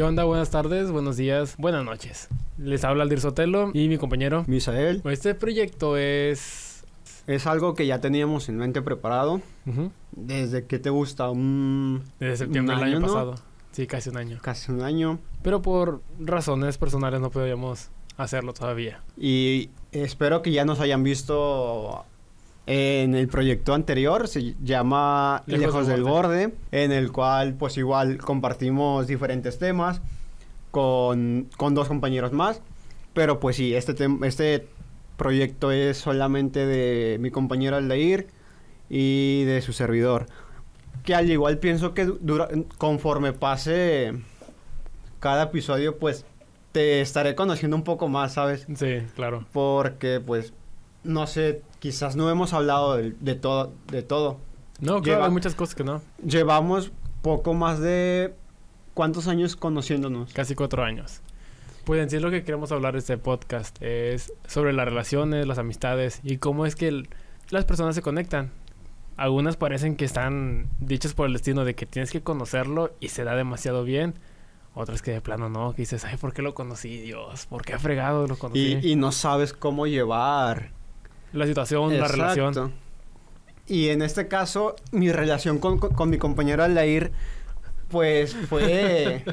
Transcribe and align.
¿Qué 0.00 0.04
onda? 0.04 0.24
Buenas 0.24 0.48
tardes, 0.48 0.90
buenos 0.90 1.18
días, 1.18 1.56
buenas 1.58 1.84
noches. 1.84 2.28
Les 2.56 2.84
habla 2.84 3.02
Aldir 3.02 3.20
Sotelo 3.20 3.70
y 3.74 3.86
mi 3.88 3.98
compañero. 3.98 4.44
Misael. 4.46 5.02
Este 5.04 5.34
proyecto 5.34 5.98
es... 5.98 6.84
Es 7.26 7.46
algo 7.46 7.74
que 7.74 7.86
ya 7.86 8.00
teníamos 8.00 8.48
en 8.48 8.56
mente 8.56 8.80
preparado. 8.80 9.42
Desde 10.12 10.64
que 10.64 10.78
te 10.78 10.88
gusta 10.88 11.28
un... 11.28 12.02
Desde 12.18 12.38
septiembre 12.38 12.76
del 12.76 12.84
año 12.84 12.96
año, 12.96 13.06
¿no? 13.06 13.12
pasado. 13.12 13.34
Sí, 13.72 13.86
casi 13.86 14.08
un 14.08 14.16
año. 14.16 14.38
casi 14.40 14.72
un 14.72 14.80
año. 14.80 15.18
Pero 15.42 15.60
por 15.60 16.00
razones 16.18 16.78
personales 16.78 17.20
no 17.20 17.30
podíamos 17.30 17.90
hacerlo 18.16 18.54
todavía. 18.54 19.02
Y 19.18 19.68
espero 19.92 20.40
que 20.40 20.50
ya 20.50 20.64
nos 20.64 20.80
hayan 20.80 21.02
visto 21.02 22.06
en 22.72 23.16
el 23.16 23.26
proyecto 23.26 23.74
anterior. 23.74 24.28
Se 24.28 24.54
llama 24.62 25.42
Lejos 25.46 25.66
Lejos, 25.66 25.86
del 25.88 25.96
del 25.96 26.04
Borde. 26.04 26.54
En 26.70 26.92
el 26.92 27.10
cual 27.10 27.54
pues 27.54 27.76
igual 27.76 28.18
compartimos 28.18 29.08
diferentes 29.08 29.58
temas 29.58 30.00
con, 30.70 31.48
con 31.56 31.74
dos 31.74 31.88
compañeros 31.88 32.32
más. 32.32 32.62
Pero 33.12 33.40
pues 33.40 33.56
sí, 33.56 33.74
este, 33.74 34.06
este 34.22 34.68
proyecto 35.16 35.72
es 35.72 35.98
solamente 35.98 36.64
de 36.64 37.18
mi 37.18 37.32
compañero 37.32 37.76
Aldair 37.76 38.28
y 38.88 39.42
de 39.46 39.62
su 39.62 39.72
servidor. 39.72 40.26
Que 41.02 41.16
al 41.16 41.28
igual 41.28 41.58
pienso 41.58 41.92
que 41.92 42.04
dura, 42.04 42.50
conforme 42.78 43.32
pase 43.32 44.14
cada 45.18 45.44
episodio, 45.44 45.98
pues 45.98 46.24
te 46.70 47.00
estaré 47.00 47.34
conociendo 47.34 47.76
un 47.76 47.82
poco 47.82 48.08
más, 48.08 48.34
¿sabes? 48.34 48.64
Sí, 48.76 48.98
claro. 49.16 49.44
Porque, 49.52 50.20
pues, 50.24 50.52
no 51.02 51.26
sé, 51.26 51.62
quizás 51.80 52.14
no 52.14 52.30
hemos 52.30 52.52
hablado 52.52 52.96
de, 52.96 53.10
de 53.18 53.34
todo, 53.34 53.72
de 53.90 54.02
todo. 54.02 54.38
No, 54.80 55.02
claro, 55.02 55.18
Lleva- 55.18 55.24
hay 55.26 55.32
muchas 55.32 55.54
cosas 55.56 55.74
que 55.74 55.82
no. 55.84 56.00
Llevamos 56.24 56.92
poco 57.22 57.52
más 57.54 57.80
de... 57.80 58.34
¿Cuántos 58.94 59.28
años 59.28 59.56
conociéndonos? 59.56 60.32
Casi 60.32 60.54
cuatro 60.54 60.82
años. 60.84 61.20
Pues 61.84 62.00
en 62.02 62.10
sí 62.10 62.18
lo 62.18 62.30
que 62.30 62.44
queremos 62.44 62.70
hablar 62.72 62.92
de 62.94 62.98
este 63.00 63.16
podcast 63.18 63.76
es 63.82 64.32
sobre 64.46 64.72
las 64.72 64.84
relaciones, 64.86 65.46
las 65.46 65.58
amistades 65.58 66.20
y 66.22 66.36
cómo 66.38 66.66
es 66.66 66.76
que 66.76 66.88
el- 66.88 67.08
las 67.50 67.64
personas 67.64 67.94
se 67.94 68.02
conectan. 68.02 68.50
Algunas 69.16 69.56
parecen 69.56 69.96
que 69.96 70.04
están 70.04 70.68
dichas 70.80 71.12
por 71.14 71.26
el 71.26 71.32
destino 71.34 71.64
de 71.64 71.74
que 71.74 71.84
tienes 71.86 72.10
que 72.10 72.22
conocerlo 72.22 72.92
y 73.00 73.08
se 73.08 73.24
da 73.24 73.34
demasiado 73.34 73.84
bien. 73.84 74.14
Otras 74.74 75.02
que 75.02 75.10
de 75.10 75.20
plano 75.20 75.48
no, 75.50 75.72
que 75.72 75.82
dices, 75.82 76.04
ay, 76.04 76.16
¿por 76.16 76.32
qué 76.32 76.42
lo 76.42 76.54
conocí, 76.54 77.00
Dios? 77.00 77.46
¿Por 77.46 77.64
qué 77.64 77.74
ha 77.74 77.78
fregado 77.78 78.26
lo 78.26 78.36
conocí? 78.38 78.78
Y, 78.82 78.92
y 78.92 78.96
no 78.96 79.12
sabes 79.12 79.52
cómo 79.52 79.86
llevar. 79.86 80.70
La 81.32 81.46
situación, 81.46 81.98
la 81.98 82.08
relación. 82.08 82.72
Y 83.66 83.88
en 83.88 84.02
este 84.02 84.26
caso, 84.28 84.74
mi 84.90 85.12
relación 85.12 85.58
con, 85.58 85.78
con- 85.78 85.94
con 85.94 86.10
mi 86.10 86.18
compañero 86.18 86.64
Aldair, 86.64 87.12
pues 87.88 88.34
fue... 88.48 89.24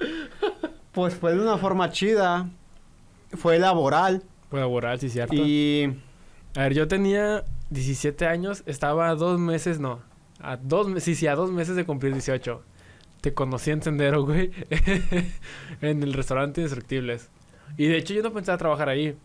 pues 0.92 1.14
fue 1.14 1.34
de 1.34 1.40
una 1.40 1.58
forma 1.58 1.90
chida. 1.90 2.48
Fue 3.32 3.58
laboral. 3.58 4.22
Fue 4.50 4.60
laboral, 4.60 4.98
sí, 5.00 5.08
cierto. 5.08 5.34
Y... 5.34 5.98
A 6.54 6.60
ver, 6.62 6.74
yo 6.74 6.86
tenía 6.86 7.44
17 7.70 8.26
años, 8.26 8.62
estaba 8.66 9.08
a 9.08 9.14
dos 9.14 9.38
meses, 9.38 9.80
no. 9.80 10.00
A 10.40 10.56
dos 10.56 10.88
meses, 10.88 11.04
sí, 11.04 11.14
sí, 11.14 11.26
a 11.26 11.34
dos 11.34 11.50
meses 11.50 11.76
de 11.76 11.86
cumplir 11.86 12.12
18. 12.12 12.62
Te 13.22 13.32
conocí 13.32 13.70
en 13.70 13.80
Sendero, 13.80 14.24
güey. 14.26 14.50
en 15.80 16.02
el 16.02 16.12
restaurante 16.12 16.60
Indestructibles. 16.60 17.30
Y 17.78 17.86
de 17.86 17.96
hecho 17.96 18.12
yo 18.12 18.22
no 18.22 18.32
pensaba 18.32 18.58
trabajar 18.58 18.88
ahí. 18.90 19.16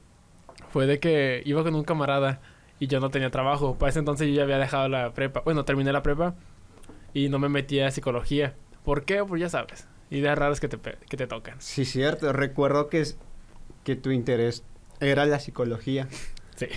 Fue 0.78 0.86
de 0.86 1.00
que 1.00 1.42
iba 1.44 1.64
con 1.64 1.74
un 1.74 1.84
camarada 1.84 2.40
y 2.80 2.86
yo 2.86 3.00
no 3.00 3.10
tenía 3.10 3.32
trabajo. 3.32 3.80
Para 3.80 3.90
ese 3.90 3.98
entonces 3.98 4.28
yo 4.28 4.36
ya 4.36 4.44
había 4.44 4.60
dejado 4.60 4.88
la 4.88 5.12
prepa. 5.12 5.40
Bueno, 5.44 5.66
terminé 5.66 5.92
la 5.92 6.04
prepa 6.04 6.36
y 7.16 7.30
no 7.30 7.40
me 7.40 7.50
metí 7.50 7.80
a 7.80 7.90
psicología. 7.90 8.54
¿Por 8.86 9.04
qué? 9.04 9.24
Pues 9.26 9.42
ya 9.42 9.50
sabes. 9.50 9.88
Ideas 10.12 10.38
raras 10.38 10.60
que 10.60 10.68
te, 10.68 10.78
que 10.78 11.18
te 11.18 11.26
tocan. 11.26 11.56
Sí, 11.60 11.84
cierto. 11.84 12.32
Recuerdo 12.32 12.90
que, 12.90 13.00
es- 13.02 13.18
que 13.86 13.96
tu 13.96 14.12
interés 14.12 14.64
era 15.00 15.26
la 15.26 15.40
psicología. 15.40 16.08
Sí. 16.58 16.68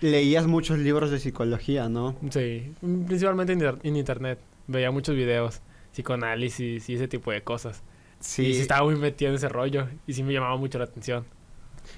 Leías 0.00 0.46
muchos 0.46 0.78
libros 0.78 1.10
de 1.10 1.18
psicología, 1.18 1.88
¿no? 1.88 2.14
Sí, 2.30 2.72
principalmente 3.08 3.54
en, 3.54 3.78
en 3.82 3.96
internet. 3.96 4.38
Veía 4.68 4.92
muchos 4.92 5.16
videos, 5.16 5.62
psicoanálisis 5.90 6.88
y 6.88 6.94
ese 6.94 7.08
tipo 7.08 7.32
de 7.32 7.42
cosas. 7.42 7.82
Sí. 8.20 8.46
Y 8.46 8.54
sí 8.54 8.60
estaba 8.60 8.84
muy 8.84 8.94
metido 8.94 9.30
en 9.30 9.34
ese 9.34 9.48
rollo 9.48 9.88
y 10.06 10.12
sí 10.12 10.22
me 10.22 10.32
llamaba 10.32 10.56
mucho 10.58 10.78
la 10.78 10.84
atención. 10.84 11.24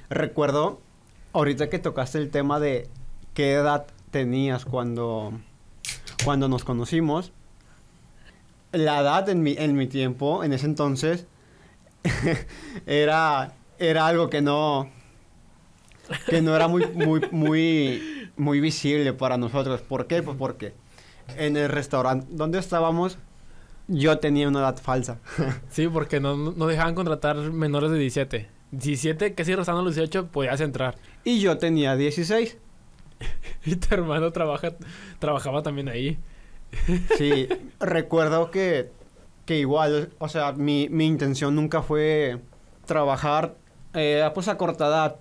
Recuerdo, 0.08 0.81
ahorita 1.32 1.68
que 1.70 1.78
tocaste 1.78 2.18
el 2.18 2.30
tema 2.30 2.60
de 2.60 2.88
qué 3.34 3.52
edad 3.52 3.86
tenías 4.10 4.64
cuando, 4.64 5.32
cuando 6.24 6.48
nos 6.48 6.64
conocimos. 6.64 7.32
La 8.72 9.00
edad 9.00 9.28
en 9.28 9.42
mi, 9.42 9.54
en 9.58 9.74
mi 9.74 9.86
tiempo, 9.86 10.44
en 10.44 10.52
ese 10.52 10.66
entonces, 10.66 11.26
era, 12.86 13.52
era 13.78 14.06
algo 14.06 14.28
que 14.28 14.42
no, 14.42 14.90
que 16.26 16.42
no 16.42 16.54
era 16.54 16.68
muy, 16.68 16.86
muy, 16.86 17.22
muy, 17.30 18.30
muy 18.36 18.60
visible 18.60 19.12
para 19.12 19.38
nosotros. 19.38 19.80
¿Por 19.80 20.06
qué? 20.06 20.22
Pues 20.22 20.36
porque 20.36 20.74
en 21.36 21.56
el 21.56 21.68
restaurante 21.68 22.26
donde 22.30 22.58
estábamos, 22.58 23.18
yo 23.86 24.18
tenía 24.18 24.48
una 24.48 24.60
edad 24.60 24.78
falsa. 24.78 25.18
Sí, 25.70 25.88
porque 25.88 26.20
no, 26.20 26.36
no 26.36 26.66
dejaban 26.66 26.94
contratar 26.94 27.36
menores 27.36 27.90
de 27.90 27.98
17. 27.98 28.57
17, 28.72 29.34
casi 29.34 29.54
rozando 29.54 29.82
los 29.82 29.94
18, 29.94 30.28
podías 30.28 30.60
entrar. 30.60 30.96
Y 31.24 31.40
yo 31.40 31.58
tenía 31.58 31.96
16. 31.96 32.58
Y 33.64 33.76
tu 33.76 33.94
hermano 33.94 34.30
trabaja, 34.32 34.74
trabajaba 35.18 35.62
también 35.62 35.88
ahí. 35.88 36.18
Sí, 37.16 37.48
recuerdo 37.80 38.50
que, 38.50 38.90
que 39.44 39.58
igual, 39.58 40.10
o 40.18 40.28
sea, 40.28 40.52
mi, 40.52 40.88
mi 40.90 41.06
intención 41.06 41.54
nunca 41.54 41.82
fue 41.82 42.40
trabajar 42.86 43.56
eh, 43.94 44.28
pues 44.34 44.48
a 44.48 44.56
corta 44.56 44.86
edad. 44.86 45.16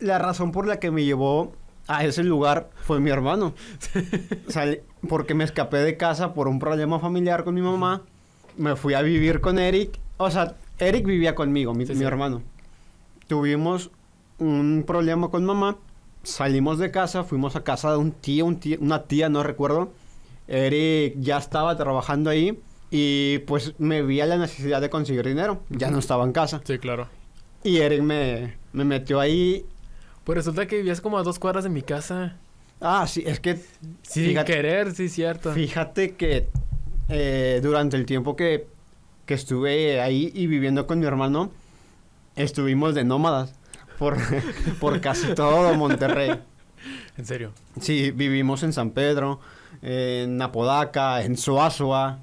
La 0.00 0.18
razón 0.18 0.52
por 0.52 0.66
la 0.66 0.78
que 0.78 0.90
me 0.90 1.04
llevó 1.04 1.52
a 1.86 2.04
ese 2.04 2.22
lugar 2.22 2.70
fue 2.82 3.00
mi 3.00 3.10
hermano. 3.10 3.54
Porque 5.08 5.34
me 5.34 5.44
escapé 5.44 5.78
de 5.78 5.96
casa 5.96 6.34
por 6.34 6.48
un 6.48 6.58
problema 6.58 7.00
familiar 7.00 7.44
con 7.44 7.54
mi 7.54 7.62
mamá. 7.62 8.02
Me 8.56 8.76
fui 8.76 8.94
a 8.94 9.02
vivir 9.02 9.40
con 9.40 9.58
Eric. 9.58 9.98
O 10.16 10.30
sea, 10.30 10.56
Eric 10.78 11.04
vivía 11.06 11.34
conmigo, 11.34 11.74
mi, 11.74 11.86
Sí, 11.86 11.92
mi 11.92 11.98
sí. 12.00 12.04
hermano. 12.04 12.42
Tuvimos 13.26 13.90
un 14.38 14.84
problema 14.86 15.28
con 15.30 15.44
mamá. 15.44 15.76
Salimos 16.22 16.78
de 16.78 16.90
casa, 16.90 17.24
fuimos 17.24 17.56
a 17.56 17.64
casa 17.64 17.90
de 17.92 17.98
un 17.98 18.12
tío, 18.12 18.44
un 18.46 18.58
tío- 18.60 18.78
una 18.80 19.04
tía, 19.04 19.28
no 19.28 19.42
recuerdo. 19.42 19.92
Eric 20.46 21.14
ya 21.18 21.38
estaba 21.38 21.76
trabajando 21.76 22.30
ahí 22.30 22.58
y 22.90 23.38
pues 23.40 23.74
me 23.78 24.02
vi 24.02 24.20
a 24.20 24.26
la 24.26 24.36
necesidad 24.38 24.80
de 24.80 24.90
conseguir 24.90 25.26
dinero. 25.26 25.60
Ya 25.68 25.90
no 25.90 25.98
estaba 25.98 26.24
en 26.24 26.32
casa. 26.32 26.60
Sí, 26.64 26.78
claro. 26.78 27.08
Y 27.62 27.78
Eric 27.78 28.02
me, 28.02 28.54
me 28.72 28.84
metió 28.84 29.20
ahí. 29.20 29.64
Pues 30.24 30.36
resulta 30.38 30.66
que 30.66 30.76
vivías 30.76 31.00
como 31.00 31.18
a 31.18 31.22
dos 31.22 31.38
cuadras 31.38 31.64
de 31.64 31.70
mi 31.70 31.82
casa. 31.82 32.36
Ah, 32.80 33.06
sí, 33.06 33.22
es 33.26 33.40
que 33.40 33.56
Sin 34.02 34.26
Fíjate- 34.26 34.52
querer, 34.52 34.94
sí, 34.94 35.08
cierto. 35.08 35.52
Fíjate 35.52 36.14
que 36.14 36.46
eh, 37.08 37.60
durante 37.62 37.96
el 37.96 38.06
tiempo 38.06 38.36
que, 38.36 38.66
que 39.28 39.34
estuve 39.34 40.00
ahí 40.00 40.32
y 40.34 40.46
viviendo 40.46 40.86
con 40.86 41.00
mi 41.00 41.04
hermano, 41.06 41.50
estuvimos 42.34 42.94
de 42.94 43.04
nómadas 43.04 43.54
por, 43.98 44.16
por 44.80 45.00
casi 45.02 45.34
todo 45.34 45.74
Monterrey. 45.74 46.40
En 47.18 47.26
serio. 47.26 47.52
Sí, 47.78 48.10
vivimos 48.10 48.62
en 48.62 48.72
San 48.72 48.90
Pedro, 48.92 49.38
en 49.82 50.40
Apodaca, 50.40 51.22
en 51.22 51.36
Soazua. 51.36 52.20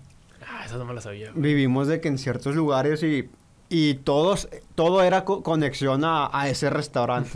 Ah, 0.49 0.63
eso 0.65 0.79
no 0.79 0.85
me 0.85 0.95
lo 0.95 1.01
sabía. 1.01 1.31
Vivimos 1.35 1.87
de 1.87 2.01
que 2.01 2.07
en 2.07 2.17
ciertos 2.17 2.55
lugares 2.55 3.03
y, 3.03 3.29
y 3.69 3.93
todos, 3.95 4.47
todo 4.73 5.03
era 5.03 5.25
co- 5.25 5.43
conexión 5.43 6.03
a, 6.05 6.29
a 6.33 6.49
ese 6.49 6.71
restaurante. 6.71 7.29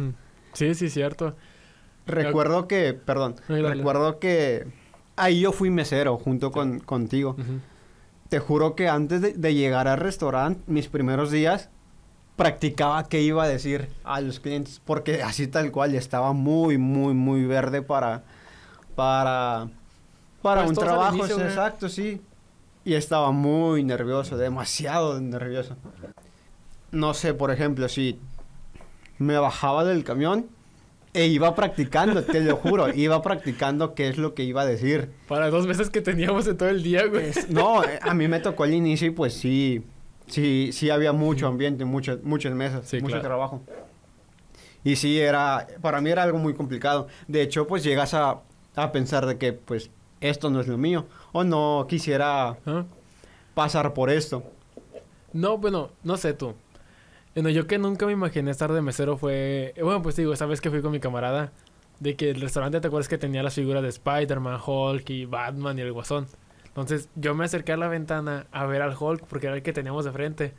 Sí, 0.54 0.74
sí, 0.74 0.90
cierto. 0.90 1.36
Recuerdo 2.08 2.68
que, 2.68 2.94
perdón, 2.94 3.36
Ay, 3.50 3.62
recuerdo 3.62 4.18
que 4.18 4.66
ahí 5.16 5.42
yo 5.42 5.52
fui 5.52 5.70
mesero 5.70 6.18
junto 6.18 6.52
con, 6.52 6.80
contigo. 6.80 7.36
Ujú. 7.38 7.60
Te 8.30 8.40
juro 8.40 8.76
que 8.76 8.88
antes 8.88 9.22
de, 9.22 9.34
de 9.34 9.54
llegar 9.56 9.88
al 9.88 9.98
restaurante, 10.00 10.62
mis 10.68 10.88
primeros 10.88 11.32
días, 11.32 11.70
practicaba 12.36 13.04
qué 13.10 13.22
iba 13.22 13.44
a 13.44 13.48
decir 13.48 13.90
a 14.04 14.22
los 14.22 14.40
clientes, 14.40 14.82
porque 14.86 15.24
así 15.24 15.48
tal 15.48 15.72
cual 15.72 15.94
estaba 15.96 16.32
muy, 16.34 16.78
muy, 16.78 17.14
muy 17.14 17.46
verde 17.46 17.82
para, 17.82 18.24
para, 18.96 19.68
para 20.42 20.62
Pues 20.62 20.78
un 20.78 20.84
trabajo, 20.86 21.16
inicio, 21.18 21.36
sí, 21.36 21.42
güey. 21.42 21.48
exacto, 21.48 21.90
sí. 21.90 22.22
Y 22.86 22.94
estaba 22.94 23.32
muy 23.32 23.84
nervioso, 23.84 24.38
demasiado 24.38 25.20
nervioso. 25.20 25.76
No 26.92 27.14
sé, 27.14 27.34
por 27.34 27.52
ejemplo, 27.52 27.90
si 27.90 28.20
me 29.18 29.38
bajaba 29.38 29.84
del 29.84 30.04
camión 30.04 30.48
e 31.14 31.26
iba 31.28 31.56
practicando, 31.56 32.24
te 32.24 32.40
lo 32.42 32.56
juro, 32.58 32.94
iba 32.94 33.22
practicando 33.22 33.96
qué 33.96 34.10
es 34.10 34.18
lo 34.18 34.34
que 34.34 34.44
iba 34.44 34.62
a 34.62 34.66
decir. 34.66 35.12
Para 35.28 35.50
dos 35.50 35.66
meses 35.68 35.90
que 35.90 36.02
teníamos 36.02 36.48
en 36.48 36.58
todo 36.58 36.70
el 36.70 36.84
día, 36.84 37.06
güey. 37.08 37.26
Es- 37.30 37.50
no, 37.50 37.82
a 38.02 38.14
mí 38.14 38.28
me 38.28 38.40
tocó 38.40 38.66
el 38.66 38.74
inicio 38.74 39.08
y 39.08 39.12
pues 39.12 39.34
sí, 39.34 39.84
sí, 40.28 40.70
sí 40.72 40.90
había 40.90 41.12
mucho 41.14 41.48
ambiente, 41.48 41.84
muchas, 41.86 42.22
muchas 42.24 42.54
mesas, 42.54 42.88
Sí, 42.88 42.98
mucho 42.98 43.14
claro. 43.14 43.28
trabajo. 43.28 43.62
Y 44.84 44.96
sí, 44.96 45.20
era, 45.20 45.68
para 45.82 46.00
mí 46.00 46.10
era 46.10 46.24
algo 46.24 46.38
muy 46.38 46.54
complicado. 46.54 47.08
De 47.28 47.42
hecho, 47.42 47.68
pues 47.68 47.84
llegas 47.84 48.14
a, 48.14 48.42
a 48.76 48.92
pensar 48.92 49.26
de 49.26 49.38
que, 49.38 49.52
pues, 49.54 49.90
esto 50.22 50.50
no 50.50 50.62
es 50.62 50.68
lo 50.68 50.78
mío. 50.78 51.06
O 51.34 51.44
no 51.44 51.86
quisiera 51.90 52.58
¿Ah? 52.66 52.86
pasar 53.56 53.94
por 53.94 54.10
esto. 54.10 54.44
No, 55.34 55.58
bueno, 55.58 55.90
no 56.04 56.16
sé 56.18 56.34
tú. 56.34 56.54
Bueno, 57.40 57.52
yo 57.52 57.68
que 57.68 57.78
nunca 57.78 58.06
me 58.06 58.12
imaginé 58.12 58.52
estar 58.52 58.74
de 58.74 58.82
mesero 58.82 59.16
fue... 59.16 59.74
Bueno, 59.82 60.02
pues 60.02 60.18
digo, 60.18 60.34
esa 60.34 60.46
vez 60.46 60.60
que 60.60 60.70
fui 60.70 60.82
con 60.82 60.92
mi 60.92 61.00
camarada, 61.00 61.54
de 62.02 62.18
que 62.18 62.32
el 62.32 62.42
restaurante, 62.42 62.82
¿te 62.82 62.88
acuerdas 62.88 63.08
que 63.08 63.18
tenía 63.18 63.42
las 63.44 63.54
figuras 63.54 63.82
de 63.82 63.88
Spider-Man, 63.88 64.60
Hulk 64.68 65.10
y 65.10 65.24
Batman 65.24 65.80
y 65.80 65.82
el 65.84 65.94
Guasón? 65.94 66.28
Entonces 66.66 67.08
yo 67.16 67.36
me 67.36 67.46
acerqué 67.46 67.72
a 67.72 67.78
la 67.78 67.88
ventana 67.88 68.48
a 68.52 68.66
ver 68.66 68.82
al 68.82 68.94
Hulk 68.94 69.26
porque 69.26 69.48
era 69.48 69.56
el 69.56 69.62
que 69.62 69.72
teníamos 69.72 70.04
de 70.04 70.12
frente. 70.12 70.54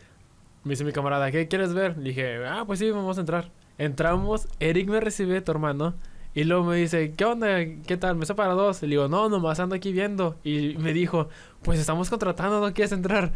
Me 0.65 0.71
dice 0.71 0.85
mi 0.85 0.93
camarada, 0.93 1.31
¿qué 1.31 1.49
quieres 1.49 1.75
ver? 1.75 1.99
Le 1.99 2.05
dije, 2.05 2.47
ah, 2.47 2.65
pues 2.67 2.79
sí, 2.79 2.91
vamos 2.91 3.19
a 3.19 3.21
entrar. 3.21 3.50
Entramos, 3.77 4.49
Eric 4.59 4.88
me 4.88 5.00
recibe, 5.00 5.43
tu 5.43 5.53
hermano, 5.53 5.97
y 6.32 6.44
luego 6.44 6.65
me 6.65 6.77
dice, 6.77 7.12
¿qué 7.15 7.27
onda? 7.27 7.59
¿Qué 7.87 7.99
tal? 7.99 8.17
¿Me 8.17 8.25
para 8.25 8.55
dos? 8.55 8.81
Le 8.81 8.88
digo, 8.88 9.06
no, 9.06 9.29
nomás 9.29 9.61
ando 9.61 9.75
aquí 9.75 9.93
viendo. 9.93 10.38
Y 10.44 10.77
me 10.79 10.94
dijo, 10.94 11.29
pues 11.61 11.79
estamos 11.79 12.09
contratando, 12.09 12.59
¿no 12.59 12.73
quieres 12.73 12.93
entrar? 12.93 13.35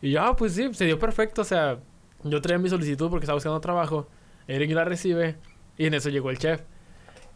Y 0.00 0.12
yo, 0.12 0.22
ah, 0.22 0.34
pues 0.34 0.54
sí, 0.54 0.72
se 0.72 0.86
dio 0.86 0.98
perfecto. 0.98 1.42
O 1.42 1.44
sea, 1.44 1.78
yo 2.24 2.40
traía 2.40 2.58
mi 2.58 2.68
solicitud 2.68 3.08
porque 3.08 3.24
estaba 3.24 3.36
buscando 3.36 3.60
trabajo. 3.60 4.08
Eric 4.46 4.72
la 4.72 4.84
recibe. 4.84 5.36
Y 5.78 5.86
en 5.86 5.94
eso 5.94 6.10
llegó 6.10 6.30
el 6.30 6.38
chef. 6.38 6.60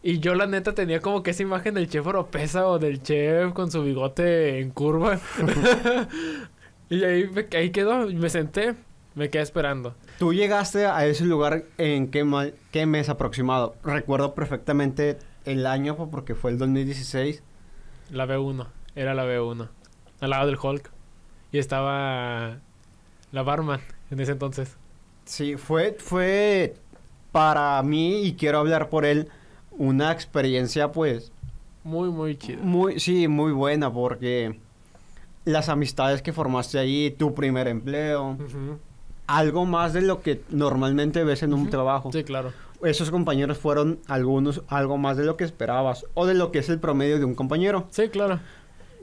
Y 0.03 0.19
yo, 0.19 0.35
la 0.35 0.45
neta, 0.45 0.75
tenía 0.75 0.99
como 0.99 1.23
que 1.23 1.31
esa 1.31 1.41
imagen 1.41 1.73
del 1.73 1.89
chef 1.89 2.05
oropesa 2.05 2.67
o 2.67 2.77
del 2.77 3.01
chef 3.01 3.53
con 3.53 3.71
su 3.71 3.83
bigote 3.83 4.59
en 4.59 4.69
curva. 4.69 5.19
y 6.89 7.03
ahí, 7.03 7.29
ahí 7.53 7.71
quedó. 7.71 8.07
Me 8.07 8.29
senté, 8.29 8.75
me 9.15 9.31
quedé 9.31 9.41
esperando. 9.41 9.95
¿Tú 10.19 10.33
llegaste 10.33 10.85
a 10.85 11.05
ese 11.07 11.25
lugar 11.25 11.63
en 11.79 12.11
qué, 12.11 12.53
qué 12.71 12.85
mes 12.85 13.09
aproximado? 13.09 13.75
Recuerdo 13.83 14.35
perfectamente 14.35 15.17
el 15.45 15.65
año 15.65 15.95
porque 16.11 16.35
fue 16.35 16.51
el 16.51 16.59
2016. 16.59 17.41
La 18.11 18.27
B1, 18.27 18.67
era 18.95 19.15
la 19.15 19.25
B1, 19.25 19.69
al 20.19 20.29
lado 20.29 20.45
del 20.45 20.59
Hulk. 20.61 20.91
Y 21.51 21.57
estaba 21.57 22.59
la 23.31 23.41
barman 23.41 23.81
en 24.11 24.19
ese 24.19 24.33
entonces. 24.33 24.75
Sí, 25.25 25.57
fue, 25.57 25.95
fue 25.99 26.75
para 27.31 27.81
mí, 27.83 28.21
y 28.23 28.33
quiero 28.35 28.59
hablar 28.59 28.89
por 28.89 29.05
él, 29.05 29.29
una 29.71 30.11
experiencia 30.11 30.91
pues... 30.91 31.31
Muy, 31.83 32.09
muy 32.09 32.37
chida. 32.37 32.61
Muy, 32.61 32.99
sí, 32.99 33.27
muy 33.27 33.51
buena 33.51 33.91
porque 33.91 34.59
las 35.45 35.69
amistades 35.69 36.21
que 36.21 36.33
formaste 36.33 36.79
ahí, 36.79 37.11
tu 37.11 37.33
primer 37.33 37.67
empleo, 37.67 38.37
algo 39.27 39.65
más 39.65 39.93
de 39.93 40.01
lo 40.01 40.21
que 40.21 40.41
normalmente 40.49 41.23
ves 41.23 41.43
en 41.43 41.53
un 41.53 41.69
trabajo. 41.69 42.11
Sí, 42.11 42.23
claro. 42.23 42.51
Esos 42.83 43.11
compañeros 43.11 43.57
fueron 43.57 43.99
algunos 44.07 44.63
algo 44.67 44.97
más 44.97 45.17
de 45.17 45.25
lo 45.25 45.37
que 45.37 45.43
esperabas 45.43 46.05
o 46.13 46.25
de 46.25 46.33
lo 46.33 46.51
que 46.51 46.59
es 46.59 46.69
el 46.69 46.79
promedio 46.79 47.19
de 47.19 47.25
un 47.25 47.35
compañero. 47.35 47.87
Sí, 47.91 48.09
claro. 48.09 48.39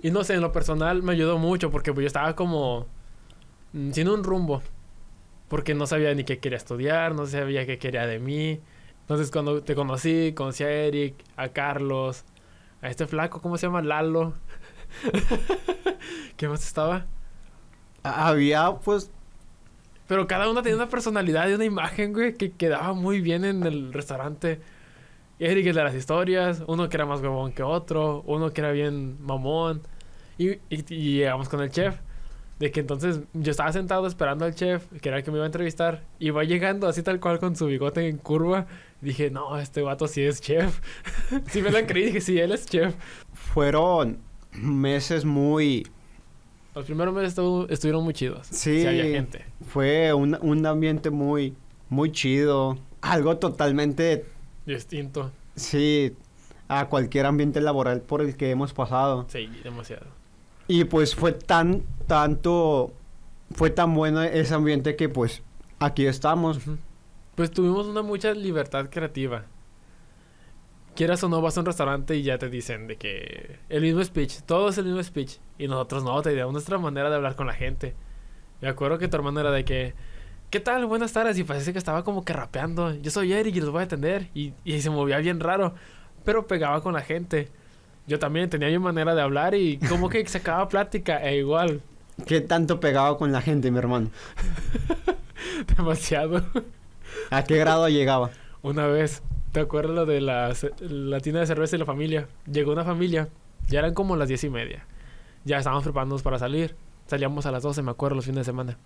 Y 0.02 0.10
no 0.10 0.24
sé, 0.24 0.34
en 0.34 0.40
lo 0.40 0.52
personal 0.52 1.02
me 1.02 1.12
ayudó 1.12 1.38
mucho 1.38 1.70
porque 1.70 1.92
pues, 1.92 2.02
yo 2.02 2.06
estaba 2.08 2.34
como 2.34 2.86
mm, 3.72 3.92
sin 3.92 4.08
un 4.08 4.24
rumbo. 4.24 4.62
Porque 5.52 5.74
no 5.74 5.86
sabía 5.86 6.14
ni 6.14 6.24
qué 6.24 6.38
quería 6.38 6.56
estudiar, 6.56 7.14
no 7.14 7.26
sabía 7.26 7.66
qué 7.66 7.76
quería 7.76 8.06
de 8.06 8.18
mí. 8.18 8.58
Entonces 9.02 9.30
cuando 9.30 9.62
te 9.62 9.74
conocí, 9.74 10.32
conocí 10.32 10.64
a 10.64 10.70
Eric, 10.70 11.14
a 11.36 11.50
Carlos, 11.50 12.24
a 12.80 12.88
este 12.88 13.06
flaco, 13.06 13.42
¿cómo 13.42 13.58
se 13.58 13.66
llama? 13.66 13.82
Lalo. 13.82 14.32
¿Qué 16.38 16.48
más 16.48 16.66
estaba? 16.66 17.04
Había 18.02 18.72
pues 18.76 19.10
pero 20.06 20.26
cada 20.26 20.50
uno 20.50 20.62
tenía 20.62 20.76
una 20.76 20.88
personalidad 20.88 21.48
y 21.48 21.54
una 21.54 21.66
imagen, 21.66 22.14
güey, 22.14 22.34
que 22.34 22.52
quedaba 22.52 22.94
muy 22.94 23.20
bien 23.20 23.44
en 23.44 23.62
el 23.64 23.92
restaurante. 23.92 24.60
Eric 25.38 25.66
el 25.66 25.74
de 25.74 25.84
las 25.84 25.94
historias, 25.94 26.62
uno 26.66 26.88
que 26.88 26.96
era 26.96 27.04
más 27.04 27.20
huevón 27.20 27.52
que 27.52 27.62
otro, 27.62 28.22
uno 28.26 28.52
que 28.52 28.62
era 28.62 28.70
bien 28.72 29.22
mamón. 29.22 29.82
Y, 30.38 30.56
llegamos 30.88 31.50
con 31.50 31.60
el 31.60 31.70
chef. 31.70 31.96
De 32.58 32.70
que 32.70 32.80
entonces 32.80 33.20
yo 33.32 33.50
estaba 33.50 33.72
sentado 33.72 34.06
esperando 34.06 34.44
al 34.44 34.54
chef, 34.54 34.86
que 35.00 35.08
era 35.08 35.18
el 35.18 35.24
que 35.24 35.30
me 35.30 35.38
iba 35.38 35.44
a 35.44 35.46
entrevistar, 35.46 36.04
y 36.18 36.30
va 36.30 36.44
llegando 36.44 36.86
así 36.86 37.02
tal 37.02 37.18
cual 37.18 37.38
con 37.38 37.56
su 37.56 37.66
bigote 37.66 38.08
en 38.08 38.18
curva. 38.18 38.66
Dije, 39.00 39.30
no, 39.30 39.58
este 39.58 39.82
vato 39.82 40.06
sí 40.06 40.22
es 40.22 40.40
chef. 40.40 40.80
sí 41.50 41.60
me 41.62 41.70
la 41.70 41.86
creí, 41.86 42.04
dije, 42.04 42.20
sí, 42.20 42.38
él 42.38 42.52
es 42.52 42.66
chef. 42.66 42.94
Fueron 43.32 44.18
meses 44.52 45.24
muy 45.24 45.84
los 46.74 46.86
primeros 46.86 47.14
meses 47.14 47.38
estuvieron 47.68 48.02
muy 48.02 48.14
chidos. 48.14 48.46
Sí, 48.50 48.86
había 48.86 49.04
gente. 49.04 49.44
Fue 49.68 50.14
un, 50.14 50.38
un 50.40 50.64
ambiente 50.64 51.10
muy, 51.10 51.54
muy 51.90 52.10
chido. 52.12 52.78
Algo 53.02 53.36
totalmente... 53.36 54.24
Distinto. 54.64 55.32
Sí, 55.54 56.16
a 56.68 56.88
cualquier 56.88 57.26
ambiente 57.26 57.60
laboral 57.60 58.00
por 58.00 58.22
el 58.22 58.36
que 58.36 58.50
hemos 58.50 58.72
pasado. 58.72 59.26
Sí, 59.28 59.50
demasiado. 59.62 60.06
Y 60.68 60.84
pues 60.84 61.14
fue 61.14 61.32
tan, 61.32 61.82
tanto, 62.06 62.92
fue 63.52 63.70
tan 63.70 63.94
bueno 63.94 64.22
ese 64.22 64.54
ambiente 64.54 64.96
que 64.96 65.08
pues 65.08 65.42
aquí 65.78 66.06
estamos. 66.06 66.58
Pues 67.34 67.50
tuvimos 67.50 67.86
una 67.86 68.02
mucha 68.02 68.32
libertad 68.32 68.88
creativa 68.90 69.44
quieras 70.94 71.22
o 71.24 71.28
no, 71.28 71.40
vas 71.40 71.56
a 71.56 71.60
un 71.60 71.66
restaurante 71.66 72.16
y 72.16 72.22
ya 72.22 72.38
te 72.38 72.48
dicen 72.48 72.86
de 72.86 72.96
que 72.96 73.58
el 73.68 73.82
mismo 73.82 74.02
speech, 74.04 74.42
todo 74.42 74.68
es 74.68 74.78
el 74.78 74.86
mismo 74.86 75.02
speech. 75.02 75.38
Y 75.58 75.68
nosotros 75.68 76.04
no, 76.04 76.20
te 76.22 76.34
damos 76.34 76.52
nuestra 76.52 76.78
manera 76.78 77.10
de 77.10 77.16
hablar 77.16 77.36
con 77.36 77.46
la 77.46 77.54
gente. 77.54 77.94
Me 78.60 78.68
acuerdo 78.68 78.98
que 78.98 79.08
tu 79.08 79.16
hermano 79.16 79.40
era 79.40 79.50
de 79.50 79.64
que, 79.64 79.94
¿qué 80.50 80.60
tal? 80.60 80.86
Buenas 80.86 81.12
tardes. 81.12 81.38
Y 81.38 81.44
parece 81.44 81.72
que 81.72 81.78
estaba 81.78 82.04
como 82.04 82.24
que 82.24 82.32
rapeando. 82.32 82.94
Yo 82.94 83.10
soy 83.10 83.32
Eric 83.32 83.56
y 83.56 83.60
los 83.60 83.70
voy 83.70 83.80
a 83.80 83.84
atender. 83.84 84.28
Y, 84.34 84.54
y 84.64 84.80
se 84.80 84.90
movía 84.90 85.18
bien 85.18 85.40
raro, 85.40 85.74
pero 86.24 86.46
pegaba 86.46 86.82
con 86.82 86.94
la 86.94 87.02
gente. 87.02 87.48
Yo 88.06 88.18
también 88.18 88.50
tenía 88.50 88.68
mi 88.68 88.78
manera 88.78 89.14
de 89.14 89.22
hablar 89.22 89.54
y 89.54 89.78
como 89.78 90.08
que 90.08 90.26
sacaba 90.26 90.68
plática 90.68 91.22
e 91.22 91.38
igual. 91.38 91.80
¿Qué 92.26 92.40
tanto 92.40 92.80
pegaba 92.80 93.16
con 93.16 93.32
la 93.32 93.40
gente, 93.40 93.70
mi 93.70 93.78
hermano? 93.78 94.10
Demasiado. 95.76 96.44
¿A 97.30 97.44
qué 97.44 97.56
grado 97.58 97.88
llegaba? 97.88 98.30
Una 98.62 98.86
vez 98.86 99.22
¿Te 99.52 99.60
acuerdas 99.60 99.94
lo 99.94 100.06
de 100.06 100.22
la, 100.22 100.54
la 100.80 101.20
tienda 101.20 101.40
de 101.40 101.46
cerveza 101.46 101.76
y 101.76 101.78
la 101.78 101.84
familia? 101.84 102.26
Llegó 102.50 102.72
una 102.72 102.84
familia, 102.84 103.28
ya 103.68 103.80
eran 103.80 103.92
como 103.92 104.16
las 104.16 104.28
diez 104.28 104.42
y 104.44 104.48
media. 104.48 104.86
Ya 105.44 105.58
estábamos 105.58 105.84
preparándonos 105.84 106.22
para 106.22 106.38
salir. 106.38 106.74
Salíamos 107.06 107.44
a 107.44 107.50
las 107.50 107.62
12, 107.62 107.82
me 107.82 107.90
acuerdo, 107.90 108.16
los 108.16 108.24
fines 108.24 108.38
de 108.38 108.44
semana. 108.44 108.78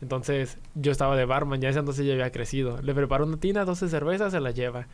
Entonces, 0.00 0.58
yo 0.76 0.92
estaba 0.92 1.16
de 1.16 1.24
barman, 1.24 1.60
ya 1.60 1.68
ese 1.68 1.80
entonces 1.80 2.06
ya 2.06 2.12
había 2.12 2.30
crecido. 2.30 2.80
Le 2.80 2.94
preparo 2.94 3.26
una 3.26 3.38
tina, 3.38 3.64
12 3.64 3.88
cervezas, 3.88 4.30
se 4.30 4.38
la 4.38 4.52
lleva. 4.52 4.86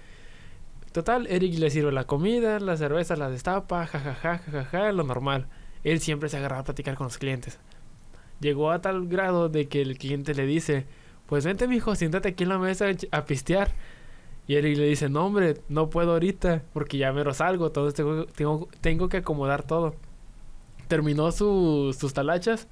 Total, 0.94 1.26
Eric 1.26 1.58
le 1.58 1.70
sirve 1.70 1.90
la 1.90 2.04
comida, 2.04 2.60
la 2.60 2.76
cerveza 2.76 3.16
la 3.16 3.28
destapa, 3.28 3.84
jajaja, 3.84 4.38
jajaja, 4.38 4.92
lo 4.92 5.02
normal. 5.02 5.48
Él 5.82 5.98
siempre 5.98 6.28
se 6.28 6.36
agarraba 6.36 6.60
a 6.60 6.64
platicar 6.64 6.94
con 6.94 7.06
los 7.06 7.18
clientes. 7.18 7.58
Llegó 8.38 8.70
a 8.70 8.80
tal 8.80 9.08
grado 9.08 9.48
de 9.48 9.66
que 9.66 9.82
el 9.82 9.98
cliente 9.98 10.34
le 10.34 10.46
dice, 10.46 10.86
pues 11.26 11.44
vente 11.44 11.66
mijo, 11.66 11.96
siéntate 11.96 12.28
aquí 12.28 12.44
en 12.44 12.50
la 12.50 12.60
mesa 12.60 12.86
a 13.10 13.24
pistear. 13.24 13.72
Y 14.46 14.54
Eric 14.54 14.78
le 14.78 14.86
dice, 14.86 15.08
no 15.08 15.26
hombre, 15.26 15.60
no 15.68 15.90
puedo 15.90 16.12
ahorita 16.12 16.62
porque 16.72 16.96
ya 16.96 17.12
me 17.12 17.34
salgo, 17.34 17.72
todo 17.72 17.90
tengo, 17.90 18.26
tengo, 18.26 18.68
tengo 18.80 19.08
que 19.08 19.16
acomodar 19.16 19.64
todo. 19.64 19.96
Terminó 20.86 21.32
sus 21.32 22.14
talachas. 22.14 22.68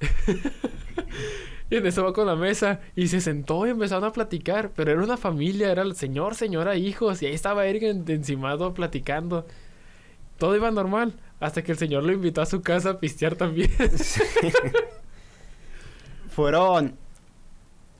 y 1.70 1.76
en 1.76 1.86
eso 1.86 2.04
va 2.04 2.12
con 2.12 2.26
la 2.26 2.34
mesa 2.34 2.80
y 2.96 3.06
se 3.06 3.20
sentó 3.20 3.64
y 3.66 3.70
empezaron 3.70 4.04
a 4.04 4.12
platicar. 4.12 4.72
Pero 4.74 4.90
era 4.90 5.02
una 5.02 5.16
familia, 5.16 5.70
era 5.70 5.82
el 5.82 5.94
señor, 5.94 6.34
señora, 6.34 6.74
hijos. 6.76 7.22
Y 7.22 7.26
ahí 7.26 7.34
estaba 7.34 7.66
Eric 7.66 7.84
encimado 8.08 8.74
platicando. 8.74 9.46
Todo 10.36 10.56
iba 10.56 10.70
normal 10.72 11.14
hasta 11.38 11.62
que 11.62 11.72
el 11.72 11.78
señor 11.78 12.02
lo 12.02 12.12
invitó 12.12 12.42
a 12.42 12.46
su 12.46 12.60
casa 12.60 12.90
a 12.90 12.98
pistear 12.98 13.36
también. 13.36 13.70
fueron... 16.30 16.96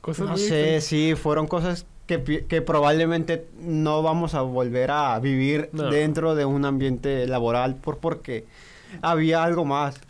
Cosas 0.01 0.29
no 0.29 0.37
sé, 0.39 0.81
sí, 0.81 1.15
fueron 1.15 1.47
cosas 1.47 1.87
que, 2.19 2.63
probablemente 2.63 3.47
no 3.61 4.03
vamos 4.03 4.35
a 4.35 4.41
volver 4.41 4.91
a 4.91 5.19
vivir 5.21 5.71
dentro 5.73 6.35
de 6.35 6.45
un 6.45 6.65
ambiente 6.65 7.27
laboral 7.27 7.77
por 7.77 7.99
porque 7.99 8.47
había 9.03 9.45
algo 9.45 9.65
más. 9.65 10.01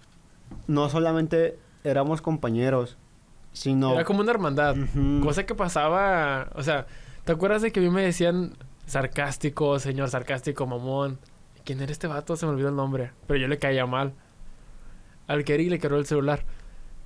No 0.67 0.89
solamente 0.89 1.59
éramos 1.85 2.23
compañeros, 2.23 2.97
sino... 3.53 3.95
Era 3.95 4.05
como 4.05 4.21
una 4.21 4.31
hermandad. 4.31 4.77
Cosa 5.23 5.45
que 5.45 5.55
pasaba... 5.55 6.51
O 6.55 6.63
sea, 6.63 6.87
¿te 7.25 7.33
acuerdas 7.33 7.63
de 7.63 7.73
que 7.73 7.81
a 7.81 7.83
mí 7.83 7.91
me 7.91 8.03
decían 8.03 8.57
sarcástico, 8.87 9.79
señor 9.79 10.09
sarcástico, 10.11 10.67
mamón? 10.67 11.19
¿Quién 11.65 11.81
era 11.81 11.93
este 11.93 12.07
vato? 12.07 12.37
Se 12.37 12.47
me 12.47 12.53
olvidó 12.53 12.69
el 12.69 12.77
nombre. 12.77 13.13
Pero 13.27 13.39
yo 13.39 13.49
le 13.49 13.59
caía 13.59 13.87
mal. 13.87 14.15
Al 15.27 15.45
que 15.45 15.59
le 15.59 15.79
quedó 15.79 15.97
el 15.97 16.07
celular. 16.07 16.45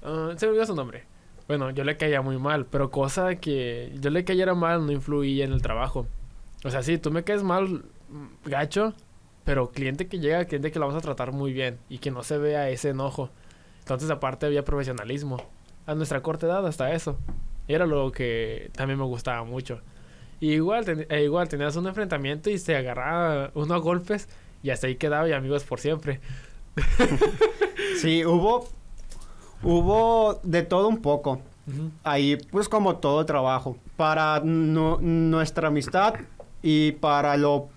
Ah, 0.02 0.32
se 0.36 0.46
me 0.46 0.50
olvidó 0.50 0.66
su 0.66 0.74
nombre. 0.74 1.04
Bueno, 1.46 1.70
yo 1.70 1.84
le 1.84 1.96
caía 1.96 2.22
muy 2.22 2.38
mal, 2.38 2.64
pero 2.66 2.90
cosa 2.90 3.34
que 3.36 3.92
yo 4.00 4.10
le 4.10 4.24
cayera 4.24 4.54
mal 4.54 4.86
no 4.86 4.92
influía 4.92 5.44
en 5.44 5.52
el 5.52 5.60
trabajo. 5.60 6.06
O 6.64 6.70
sea, 6.70 6.82
sí, 6.82 6.96
tú 6.96 7.10
me 7.10 7.22
caes 7.22 7.42
mal, 7.42 7.84
mm, 8.08 8.48
gacho, 8.48 8.94
pero 9.44 9.70
cliente 9.70 10.08
que 10.08 10.18
llega, 10.18 10.46
cliente 10.46 10.72
que 10.72 10.78
lo 10.78 10.86
vamos 10.86 10.98
a 10.98 11.04
tratar 11.04 11.32
muy 11.32 11.52
bien 11.52 11.78
y 11.90 11.98
que 11.98 12.10
no 12.10 12.22
se 12.22 12.38
vea 12.38 12.70
ese 12.70 12.90
enojo. 12.90 13.28
Entonces, 13.80 14.08
aparte, 14.10 14.46
había 14.46 14.64
profesionalismo. 14.64 15.36
A 15.86 15.94
nuestra 15.94 16.22
corta 16.22 16.46
edad, 16.46 16.66
hasta 16.66 16.92
eso. 16.92 17.18
Era 17.68 17.86
lo 17.86 18.10
que 18.12 18.70
también 18.76 18.98
me 18.98 19.04
gustaba 19.04 19.44
mucho. 19.44 19.80
Y 20.40 20.52
igual, 20.52 21.06
e 21.08 21.22
igual 21.24 21.48
tenías 21.48 21.76
un 21.76 21.86
enfrentamiento 21.86 22.50
y 22.50 22.58
se 22.58 22.76
agarraba 22.76 23.50
unos 23.54 23.80
golpes 23.82 24.28
y 24.62 24.70
hasta 24.70 24.86
ahí 24.86 24.96
quedaba 24.96 25.28
y 25.28 25.32
amigos 25.32 25.64
por 25.64 25.80
siempre. 25.80 26.20
sí, 28.00 28.24
hubo 28.24 28.68
Hubo 29.62 30.40
de 30.42 30.62
todo 30.62 30.88
un 30.88 31.00
poco. 31.00 31.40
Ahí, 32.02 32.36
pues 32.50 32.68
como 32.68 32.96
todo 32.96 33.24
trabajo. 33.24 33.78
Para 33.96 34.40
nu- 34.44 34.98
nuestra 35.00 35.68
amistad 35.68 36.14
y 36.62 36.92
para 36.92 37.38
lo 37.38 37.68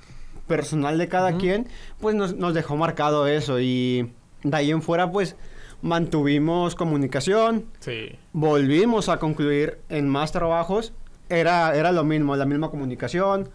personal 0.48 0.98
de 0.98 1.08
cada 1.08 1.38
quien, 1.38 1.68
pues 2.02 2.14
nos, 2.14 2.36
nos 2.36 2.54
dejó 2.54 2.76
marcado 2.76 3.26
eso. 3.28 3.62
Y 3.62 4.12
de 4.44 4.58
ahí 4.58 4.72
en 4.72 4.82
fuera, 4.82 5.10
pues 5.10 5.38
mantuvimos 5.82 6.76
comunicación, 6.76 7.66
Sí. 7.80 8.10
volvimos 8.34 9.10
a 9.10 9.20
concluir 9.20 9.80
en 9.90 10.08
más 10.10 10.32
trabajos. 10.32 10.94
Era, 11.30 11.76
era 11.76 11.92
lo 11.92 12.04
mismo, 12.04 12.36
la 12.36 12.46
misma 12.46 12.70
comunicación, 12.70 13.50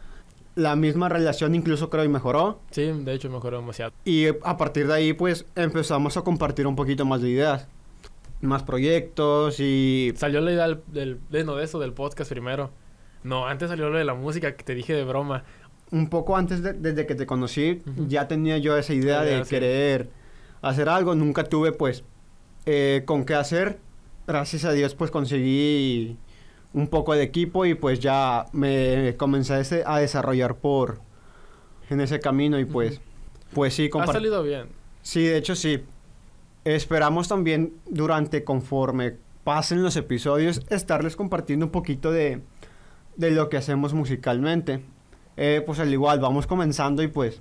la 0.55 0.77
misma 0.77 1.09
relación, 1.09 1.55
incluso 1.55 1.89
creo 1.91 2.05
y 2.05 2.09
mejoró. 2.09 2.61
Sí, 2.71 2.83
de 2.93 3.15
hecho 3.15 3.31
mejoró 3.31 3.59
demasiado. 3.61 3.93
Y 4.05 4.27
a 4.29 4.57
partir 4.59 4.87
de 4.87 4.95
ahí, 4.95 5.13
pues 5.15 5.47
empezamos 5.57 6.17
a 6.17 6.23
compartir 6.23 6.67
un 6.67 6.77
poquito 6.77 7.05
más 7.07 7.23
de 7.23 7.31
ideas, 7.31 7.67
más 8.41 8.63
proyectos 8.63 9.61
y 9.61 10.13
Salió 10.17 10.41
la 10.41 10.53
idea 10.53 10.67
del, 10.69 10.81
del- 10.89 11.21
de, 11.31 11.45
no, 11.45 11.57
de 11.57 11.65
eso, 11.65 11.79
del 11.79 11.93
podcast 11.93 12.31
primero. 12.31 12.71
No, 13.25 13.47
antes 13.47 13.71
salió 13.71 13.89
lo 13.89 13.99
de 13.99 14.05
la 14.05 14.15
música 14.15 14.55
que 14.57 14.65
te 14.65 14.75
dije 14.75 14.93
de 14.95 15.05
broma. 15.05 15.45
un 15.93 16.09
poco 16.09 16.37
antes 16.37 16.63
de, 16.63 16.73
desde 16.73 17.07
que 17.07 17.15
te 17.15 17.25
conocí, 17.27 17.83
ya 18.09 18.27
tenía 18.27 18.57
yo 18.59 18.77
esa 18.79 18.95
idea 18.95 19.23
de 19.23 19.45
sí. 19.45 19.51
querer 19.51 20.09
hacer 20.63 20.89
algo. 20.89 21.15
Nunca 21.15 21.45
tuve, 21.45 21.71
pues, 21.73 22.03
eh, 22.67 23.03
con 23.05 23.25
qué 23.25 23.35
hacer. 23.35 23.79
Gracias 24.27 24.65
a 24.65 24.73
Dios, 24.73 24.95
pues, 24.95 25.11
conseguí 25.11 26.17
un 26.73 26.89
poco 26.89 27.15
de 27.15 27.23
equipo 27.23 27.67
y, 27.67 27.75
pues, 27.75 28.01
ya 28.01 28.47
me 28.53 29.17
comencé 29.17 29.83
a, 29.87 29.99
desarrollar 29.99 30.57
por... 30.57 31.01
En 31.91 32.01
ese 32.01 32.21
camino 32.21 32.59
y, 32.59 32.65
pues, 32.65 33.03
pues 33.53 33.75
sí, 33.75 33.91
Ha 34.01 34.07
salido 34.07 34.43
bien. 34.43 34.69
Sí, 35.03 35.25
de 35.25 35.37
hecho, 35.37 35.55
sí. 35.55 35.85
Esperamos 36.65 37.29
también, 37.29 37.75
durante, 37.87 38.45
conforme 38.45 39.17
pasen 39.45 39.83
los 39.83 39.97
episodios, 39.97 40.63
estarles 40.71 41.17
compartiendo 41.17 41.67
un 41.67 41.73
poquito 41.73 42.13
de, 42.13 42.41
de 43.17 43.31
lo 43.31 43.49
que 43.49 43.57
hacemos 43.57 43.93
musicalmente. 43.93 44.81
Eh, 45.37 45.63
pues 45.65 45.79
al 45.81 45.93
igual, 45.93 46.21
vamos 46.21 46.47
comenzando 46.47 47.03
y 47.03 47.09
pues 47.09 47.41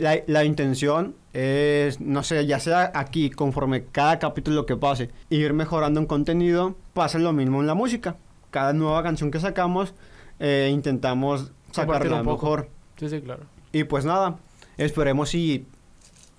la, 0.00 0.20
la 0.26 0.44
intención 0.44 1.14
es, 1.32 2.00
no 2.00 2.22
sé, 2.22 2.44
ya 2.46 2.58
sea 2.58 2.90
aquí, 2.94 3.30
conforme 3.30 3.84
cada 3.84 4.18
capítulo 4.18 4.66
que 4.66 4.76
pase, 4.76 5.10
ir 5.28 5.52
mejorando 5.52 6.00
en 6.00 6.06
contenido, 6.06 6.74
pasa 6.94 7.18
lo 7.18 7.32
mismo 7.32 7.60
en 7.60 7.66
la 7.66 7.74
música. 7.74 8.16
Cada 8.50 8.72
nueva 8.72 9.02
canción 9.02 9.30
que 9.30 9.38
sacamos, 9.38 9.94
eh, 10.40 10.70
intentamos 10.72 11.52
sacarla 11.70 12.22
mejor. 12.34 12.68
Sí, 12.96 13.08
sí, 13.08 13.20
claro. 13.20 13.44
Y 13.72 13.84
pues 13.84 14.04
nada, 14.04 14.38
esperemos 14.76 15.28
si 15.30 15.66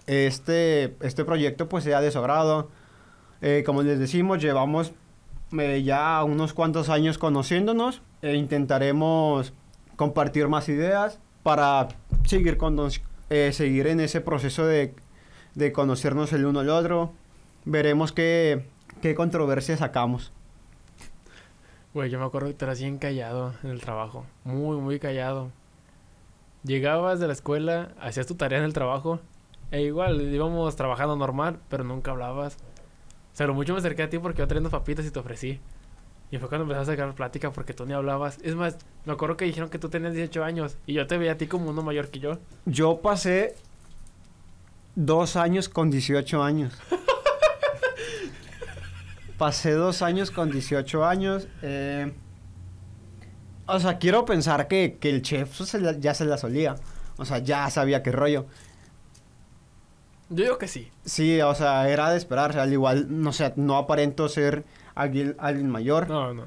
este, 0.08 0.96
este 1.02 1.24
proyecto 1.26 1.70
pues 1.70 1.84
sea 1.84 2.02
de 2.02 2.12
su 2.12 2.20
agrado. 2.20 2.70
Eh, 3.42 3.64
como 3.66 3.82
les 3.82 3.98
decimos, 3.98 4.40
llevamos 4.42 4.92
eh, 5.58 5.82
ya 5.84 6.24
unos 6.24 6.54
cuantos 6.54 6.90
años 6.90 7.18
conociéndonos 7.18 8.02
e 8.22 8.36
intentaremos 8.36 9.54
compartir 9.96 10.48
más 10.48 10.68
ideas 10.70 11.20
para 11.44 11.88
seguir, 12.26 12.58
cono- 12.58 12.90
eh, 13.32 13.54
seguir 13.54 13.88
en 13.88 14.02
ese 14.02 14.20
proceso 14.20 14.66
de, 14.66 14.94
de 15.56 15.72
conocernos 15.72 16.34
el 16.34 16.46
uno 16.46 16.60
al 16.60 16.70
otro. 16.70 17.14
Veremos 17.64 18.12
qué, 18.12 18.68
qué 19.02 19.16
controversia 19.16 19.78
sacamos. 19.78 20.34
Güey, 21.94 22.10
yo 22.10 22.20
me 22.20 22.26
acuerdo 22.26 22.50
que 22.50 22.54
te 22.56 22.66
eras 22.66 22.80
bien 22.80 22.98
callado 22.98 23.54
en 23.64 23.70
el 23.70 23.80
trabajo. 23.80 24.26
Muy, 24.44 24.78
muy 24.78 25.00
callado. 25.00 25.50
Llegabas 26.64 27.20
de 27.22 27.28
la 27.28 27.34
escuela, 27.34 27.94
hacías 28.02 28.28
tu 28.28 28.36
tarea 28.36 28.60
en 28.60 28.66
el 28.66 28.74
trabajo. 28.74 29.20
E 29.72 29.82
igual, 29.82 30.22
íbamos 30.22 30.76
trabajando 30.76 31.16
normal, 31.16 31.60
pero 31.70 31.86
nunca 31.86 32.12
hablabas. 32.12 32.58
O 33.40 33.44
lo 33.48 33.54
mucho 33.54 33.72
me 33.72 33.80
acerqué 33.80 34.04
a 34.04 34.10
ti 34.10 34.20
porque 34.20 34.46
yo 34.46 34.58
unas 34.60 34.72
papitas 34.72 35.06
y 35.06 35.12
te 35.12 35.20
ofrecí. 35.20 35.62
Y 36.32 36.38
fue 36.38 36.48
cuando 36.48 36.64
empezaste 36.64 36.94
a 36.94 36.96
sacar 36.96 37.14
plática 37.14 37.52
porque 37.52 37.74
tú 37.74 37.86
ni 37.86 37.94
hablabas. 37.94 38.40
Es 38.42 38.56
más, 38.56 38.78
me 39.06 39.12
acuerdo 39.14 39.36
que 39.38 39.46
dijeron 39.46 39.70
que 39.70 39.78
tú 39.80 39.90
tenías 39.90 40.14
18 40.14 40.44
años. 40.46 40.78
Y 40.88 40.94
yo 40.94 41.06
te 41.06 41.18
veía 41.18 41.34
a 41.34 41.38
ti 41.38 41.46
como 41.48 41.70
uno 41.70 41.84
mayor 41.84 42.08
que 42.10 42.20
yo. 42.20 42.40
Yo 42.66 43.02
pasé 43.02 43.56
dos 44.96 45.36
años 45.36 45.68
con 45.68 45.92
18 45.92 46.42
años. 46.42 46.74
pasé 49.38 49.72
dos 49.72 50.02
años 50.02 50.32
con 50.32 50.52
18 50.52 51.06
años. 51.06 51.48
eh, 51.62 52.14
o 53.68 53.80
sea, 53.80 53.98
quiero 54.00 54.26
pensar 54.26 54.68
que, 54.68 54.98
que 55.00 55.10
el 55.10 55.22
chef 55.22 55.62
se 55.62 55.80
la- 55.80 55.98
ya 55.98 56.14
se 56.14 56.26
la 56.26 56.38
solía. 56.38 56.76
O 57.18 57.26
sea, 57.26 57.38
ya 57.40 57.70
sabía 57.70 58.04
qué 58.04 58.12
rollo. 58.12 58.46
Yo 60.30 60.44
digo 60.44 60.58
que 60.58 60.68
sí. 60.68 60.92
Sí, 61.06 61.40
o 61.42 61.54
sea, 61.56 61.88
era 61.90 62.10
de 62.10 62.18
esperarse. 62.18 62.60
Al 62.60 62.72
igual, 62.74 63.08
no 63.10 63.32
sé, 63.32 63.54
no 63.56 63.78
aparento 63.78 64.28
ser 64.30 64.64
alguien, 65.01 65.36
alguien 65.39 65.70
mayor. 65.70 66.08
No, 66.10 66.34
no. 66.34 66.43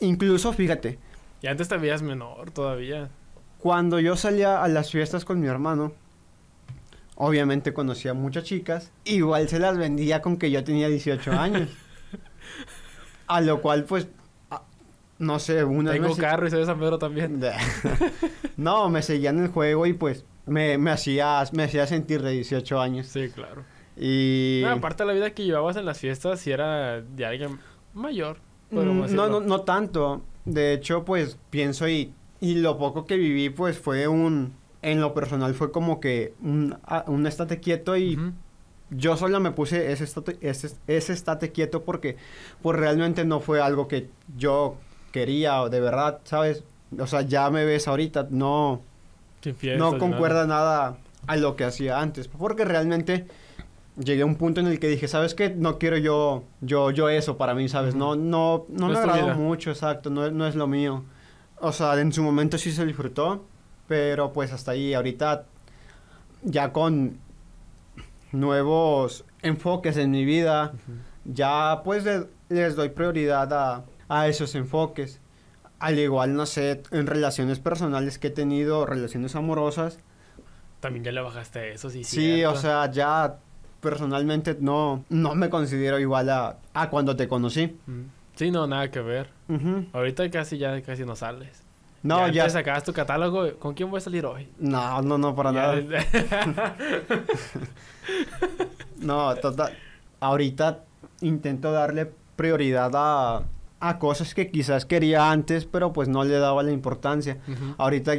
Incluso, 0.00 0.52
fíjate, 0.52 0.98
Y 1.42 1.46
antes 1.48 1.68
te 1.68 1.76
veías 1.76 2.02
menor 2.02 2.50
todavía. 2.50 3.08
Cuando 3.58 3.98
yo 4.00 4.16
salía 4.16 4.62
a 4.62 4.68
las 4.68 4.90
fiestas 4.90 5.24
con 5.24 5.40
mi 5.40 5.46
hermano, 5.46 5.92
obviamente 7.16 7.72
conocía 7.72 8.14
muchas 8.14 8.44
chicas, 8.44 8.90
igual 9.04 9.48
se 9.48 9.58
las 9.58 9.76
vendía 9.78 10.20
con 10.22 10.36
que 10.36 10.50
yo 10.50 10.62
tenía 10.64 10.88
18 10.88 11.32
años. 11.38 11.68
a 13.26 13.40
lo 13.40 13.60
cual, 13.62 13.84
pues, 13.84 14.06
a- 14.50 14.62
no 15.18 15.38
sé, 15.38 15.64
una 15.64 15.92
Tengo 15.92 16.14
carro 16.16 16.46
y 16.46 16.50
soy 16.50 16.60
de 16.60 16.66
San 16.66 16.78
Pedro 16.78 16.98
también. 16.98 17.40
no, 18.56 18.88
me 18.90 19.02
seguían 19.02 19.40
el 19.42 19.48
juego 19.48 19.86
y 19.86 19.92
pues 19.94 20.24
me, 20.46 20.76
me, 20.78 20.90
hacía, 20.90 21.42
me 21.52 21.64
hacía 21.64 21.86
sentir 21.86 22.22
de 22.22 22.32
18 22.32 22.80
años. 22.80 23.06
Sí, 23.06 23.30
claro. 23.34 23.64
Y... 23.96 24.60
No, 24.64 24.70
aparte 24.72 25.02
de 25.02 25.06
la 25.08 25.12
vida 25.12 25.30
que 25.30 25.44
llevabas 25.44 25.76
en 25.76 25.84
las 25.86 25.98
fiestas, 25.98 26.40
si 26.40 26.50
era 26.50 27.00
de 27.00 27.26
alguien 27.26 27.58
mayor. 27.92 28.38
Mm, 28.70 29.14
No, 29.14 29.28
no, 29.28 29.40
no 29.40 29.60
tanto. 29.62 30.22
De 30.44 30.72
hecho, 30.72 31.04
pues 31.04 31.38
pienso 31.50 31.88
y, 31.88 32.12
y 32.40 32.56
lo 32.56 32.76
poco 32.78 33.06
que 33.06 33.16
viví, 33.16 33.50
pues 33.50 33.78
fue 33.78 34.08
un. 34.08 34.52
En 34.82 35.00
lo 35.00 35.14
personal 35.14 35.54
fue 35.54 35.70
como 35.72 35.98
que 36.00 36.34
un, 36.42 36.76
a- 36.84 37.04
un 37.06 37.26
estate 37.26 37.58
quieto 37.60 37.96
y 37.96 38.18
yo 38.90 39.16
solo 39.16 39.40
me 39.40 39.50
puse 39.50 39.90
ese 39.92 40.04
estate, 40.04 40.36
ese, 40.42 40.76
ese 40.86 41.12
estate 41.14 41.52
quieto 41.52 41.82
porque 41.84 42.16
pues 42.60 42.78
realmente 42.78 43.24
no 43.24 43.40
fue 43.40 43.62
algo 43.62 43.88
que 43.88 44.10
yo 44.36 44.76
quería 45.10 45.62
o 45.62 45.70
de 45.70 45.80
verdad, 45.80 46.20
¿sabes? 46.24 46.64
O 46.98 47.06
sea, 47.06 47.22
ya 47.22 47.48
me 47.48 47.64
ves 47.64 47.88
ahorita, 47.88 48.26
no, 48.30 48.82
Sin 49.42 49.54
fiestas, 49.54 49.80
no 49.92 49.98
concuerda 49.98 50.46
nada 50.46 50.98
a 51.26 51.36
lo 51.36 51.56
que 51.56 51.64
hacía 51.64 51.98
antes. 52.00 52.28
Porque 52.28 52.66
realmente 52.66 53.26
llegué 53.96 54.22
a 54.22 54.26
un 54.26 54.36
punto 54.36 54.60
en 54.60 54.66
el 54.66 54.78
que 54.80 54.88
dije, 54.88 55.06
¿sabes 55.08 55.34
qué? 55.34 55.50
No 55.50 55.78
quiero 55.78 55.96
yo, 55.98 56.44
yo, 56.60 56.90
yo 56.90 57.08
eso 57.08 57.36
para 57.36 57.54
mí, 57.54 57.68
¿sabes? 57.68 57.94
No, 57.94 58.16
no, 58.16 58.66
no, 58.68 58.88
No 58.88 58.88
me 58.88 58.98
agradó 58.98 59.22
vida. 59.26 59.34
mucho, 59.34 59.70
exacto, 59.70 60.10
no, 60.10 60.30
no 60.30 60.46
es 60.46 60.54
lo 60.54 60.66
mío. 60.66 61.04
O 61.60 61.72
sea, 61.72 61.98
en 62.00 62.12
su 62.12 62.22
momento 62.22 62.58
sí 62.58 62.72
se 62.72 62.84
disfrutó, 62.84 63.44
pero 63.86 64.32
pues 64.32 64.52
hasta 64.52 64.72
ahí, 64.72 64.94
ahorita 64.94 65.46
ya 66.42 66.72
con 66.72 67.18
nuevos 68.32 69.24
enfoques 69.42 69.96
en 69.96 70.10
mi 70.10 70.24
vida, 70.24 70.72
Ujú. 70.74 70.92
ya 71.24 71.82
pues 71.84 72.04
le- 72.04 72.26
les 72.48 72.76
doy 72.76 72.88
prioridad 72.90 73.52
a, 73.52 73.84
a 74.08 74.28
esos 74.28 74.54
enfoques. 74.54 75.20
Al 75.78 75.98
igual, 75.98 76.34
no 76.34 76.46
sé, 76.46 76.82
en 76.92 77.06
relaciones 77.06 77.58
personales 77.58 78.18
que 78.18 78.28
he 78.28 78.30
tenido, 78.30 78.86
relaciones 78.86 79.34
amorosas, 79.36 79.98
También 80.80 81.04
ya 81.04 81.12
le 81.12 81.20
bajaste 81.22 81.72
eso, 81.72 81.88
sí. 81.90 82.04
Sí, 82.04 82.44
o 82.44 82.50
cierto. 82.56 82.60
sea, 82.60 82.90
ya 82.90 83.36
personalmente 83.84 84.56
no, 84.58 85.04
no 85.10 85.34
me 85.34 85.50
considero 85.50 86.00
igual 86.00 86.30
a, 86.30 86.56
a 86.72 86.88
cuando 86.90 87.14
te 87.14 87.28
conocí. 87.28 87.76
Ujú. 87.86 88.02
Sí, 88.34 88.50
no, 88.50 88.66
nada 88.66 88.90
que 88.90 89.00
ver. 89.00 89.28
Ahorita 89.92 90.28
casi 90.30 90.58
ya 90.58 90.80
casi 90.82 91.04
no 91.04 91.14
sales. 91.14 91.62
No, 92.02 92.18
ya. 92.28 92.42
antes 92.42 92.54
sacabas 92.54 92.82
tu 92.82 92.92
catálogo. 92.92 93.56
¿Con 93.58 93.74
quién 93.74 93.90
voy 93.90 93.98
a 93.98 94.00
salir 94.00 94.26
hoy? 94.26 94.48
No, 94.58 95.00
no, 95.02 95.16
no, 95.18 95.34
para 95.36 95.52
Ya 95.52 95.74
nada. 95.76 96.76
No, 99.00 99.34
total. 99.36 99.74
Ahorita 100.20 100.84
intento 101.20 101.70
darle 101.72 102.10
prioridad 102.36 102.90
a, 102.94 103.42
a 103.80 103.98
cosas 103.98 104.34
que 104.34 104.50
quizás 104.50 104.86
quería 104.86 105.30
antes, 105.30 105.66
pero 105.66 105.92
pues 105.92 106.08
no 106.08 106.24
le 106.24 106.38
daba 106.38 106.62
la 106.62 106.72
importancia. 106.72 107.38
Ahorita 107.78 108.14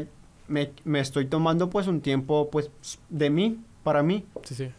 me, 0.47 0.71
me 0.83 0.99
estoy 0.99 1.25
tomando 1.25 1.69
pues 1.69 1.87
un 1.87 2.01
tiempo 2.01 2.49
pues 2.51 2.69
de 3.09 3.29
mí, 3.29 3.59
para 3.83 4.03
mí. 4.03 4.25
Sí, 4.43 4.55
sí. 4.55 4.71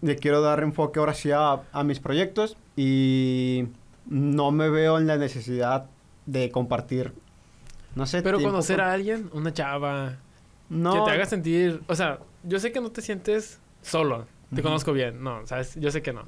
Le 0.00 0.16
quiero 0.16 0.40
dar 0.40 0.62
enfoque 0.62 0.98
ahora 1.00 1.14
sí 1.14 1.30
a, 1.32 1.62
a 1.72 1.82
mis 1.84 1.98
proyectos 2.00 2.56
y 2.76 3.66
no 4.06 4.50
me 4.52 4.68
veo 4.70 4.98
en 4.98 5.06
la 5.06 5.16
necesidad 5.16 5.86
de 6.26 6.50
compartir, 6.50 7.12
no 7.96 8.06
sé. 8.06 8.22
Pero 8.22 8.38
tiempo 8.38 8.52
conocer 8.52 8.76
con- 8.76 8.84
a 8.86 8.92
alguien, 8.92 9.30
una 9.32 9.52
chava, 9.52 10.16
No, 10.68 10.92
que 10.92 11.00
te 11.00 11.10
haga 11.10 11.26
sentir, 11.26 11.82
o 11.88 11.94
sea, 11.94 12.20
yo 12.44 12.58
sé 12.60 12.70
que 12.70 12.80
no 12.80 12.90
te 12.92 13.02
sientes 13.02 13.60
solo, 13.82 14.26
te 14.54 14.60
Ujú. 14.60 14.68
conozco 14.68 14.92
bien, 14.92 15.22
no, 15.22 15.46
sabes, 15.46 15.74
yo 15.76 15.90
sé 15.90 16.00
que 16.02 16.12
no. 16.12 16.22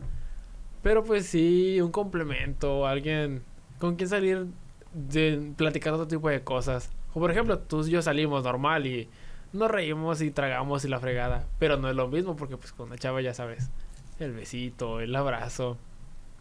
Pero 0.83 1.05
pues 1.05 1.27
sí, 1.27 1.81
un 1.81 1.93
complemento, 1.93 2.87
alguien 2.87 3.43
con 3.79 3.97
quien 3.97 4.09
salir 4.09 4.47
de 4.93 5.53
platicar 5.57 5.93
otro 5.93 6.09
tipo 6.09 6.29
de 6.29 6.43
cosas. 6.43 6.91
O 7.15 7.21
por 7.21 7.31
ejemplo, 7.31 7.59
tú 7.59 7.87
y 7.87 7.91
yo 7.91 8.03
salimos 8.03 8.43
normal 8.45 8.87
y 8.87 9.09
nos 9.53 9.71
reímos 9.71 10.23
y 10.23 10.31
tragamos 10.31 10.85
y 10.85 10.89
la 10.89 11.01
fregada, 11.01 11.45
pero 11.59 11.77
no 11.77 11.89
es 11.91 11.97
lo 11.97 12.09
mismo 12.09 12.37
porque 12.37 12.57
pues 12.57 12.73
con 12.73 12.89
una 12.89 12.99
chava 12.99 13.21
ya 13.21 13.35
sabes, 13.35 13.71
el 14.19 14.33
besito, 14.33 15.01
el 15.01 15.15
abrazo. 15.17 15.77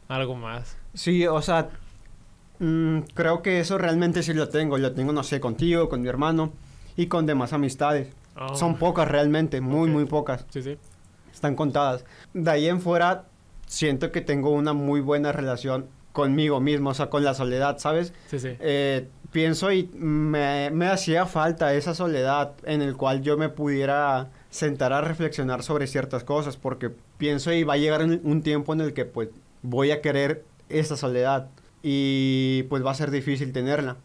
algo 0.07 0.35
más. 0.35 0.75
Sí, 0.93 1.25
o 1.27 1.41
sea, 1.41 1.69
mm, 2.59 2.99
creo 3.13 3.41
que 3.41 3.59
eso 3.59 3.77
realmente 3.77 4.23
sí 4.23 4.33
lo 4.33 4.49
tengo. 4.49 4.77
Lo 4.77 4.93
tengo, 4.93 5.13
no 5.13 5.23
sé, 5.23 5.39
contigo, 5.39 5.87
con 5.89 6.01
mi 6.01 6.07
hermano 6.09 6.51
y 6.97 7.07
con 7.07 7.25
demás 7.25 7.53
amistades. 7.53 8.09
Oh, 8.35 8.55
Son 8.55 8.77
pocas 8.77 9.07
realmente, 9.07 9.61
muy, 9.61 9.89
muy 9.89 10.05
pocas. 10.05 10.45
Sí, 10.49 10.61
sí. 10.61 10.77
Están 11.31 11.55
contadas. 11.55 12.05
De 12.33 12.49
ahí 12.49 12.67
en 12.67 12.81
fuera, 12.81 13.25
siento 13.67 14.11
que 14.11 14.21
tengo 14.21 14.49
una 14.49 14.73
muy 14.73 14.99
buena 15.01 15.31
relación 15.31 15.87
conmigo 16.11 16.59
mismo, 16.59 16.89
o 16.89 16.93
sea, 16.93 17.09
con 17.09 17.23
la 17.23 17.33
soledad, 17.33 17.77
¿sabes? 17.77 18.13
Sí, 18.27 18.39
sí. 18.39 18.55
Eh, 18.59 19.07
pienso 19.31 19.71
y 19.71 19.89
me, 19.95 20.69
me 20.71 20.87
hacía 20.87 21.25
falta 21.25 21.73
esa 21.73 21.93
soledad 21.93 22.53
en 22.63 22.81
el 22.81 22.95
cual 22.97 23.21
yo 23.21 23.37
me 23.37 23.49
pudiera 23.49 24.29
sentar 24.49 24.93
a 24.93 25.01
reflexionar 25.01 25.61
sobre 25.63 25.87
ciertas 25.87 26.23
cosas, 26.23 26.57
porque 26.57 26.91
pienso 27.17 27.51
y 27.53 27.63
va 27.63 27.73
a 27.73 27.77
llegar 27.77 28.03
un- 28.03 28.41
tiempo 28.41 28.73
en 28.73 28.81
el 28.81 28.93
que 28.93 29.05
pues 29.05 29.29
voy 29.61 29.91
a 29.91 30.01
querer 30.01 30.43
esa 30.69 30.97
soledad 30.97 31.47
y 31.83 32.63
pues 32.69 32.83
va 32.85 32.91
a 32.91 32.95
ser 32.95 33.11
difícil 33.11 33.51
tenerla. 33.53 33.97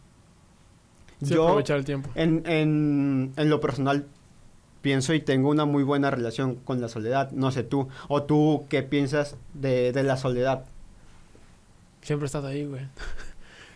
Sí, 1.23 1.35
yo 1.35 1.45
aprovechar 1.45 1.78
el 1.78 1.85
tiempo. 1.85 2.11
en, 2.14 2.43
en, 2.47 3.33
en 3.37 3.50
lo 3.50 3.61
personal 3.61 4.07
pienso 4.83 5.14
y 5.14 5.21
tengo 5.21 5.49
una 5.49 5.64
muy 5.64 5.83
buena 5.83 6.11
relación 6.11 6.57
con 6.57 6.81
la 6.83 6.88
soledad, 6.88 7.31
no 7.31 7.50
sé 7.50 7.62
tú, 7.62 7.88
o 8.09 8.25
tú 8.25 8.66
qué 8.69 8.83
piensas 8.83 9.37
de, 9.54 9.93
de 9.93 10.02
la 10.02 10.19
soledad. 10.19 10.66
Siempre 12.02 12.26
estado 12.26 12.49
ahí, 12.49 12.66
güey. 12.66 12.83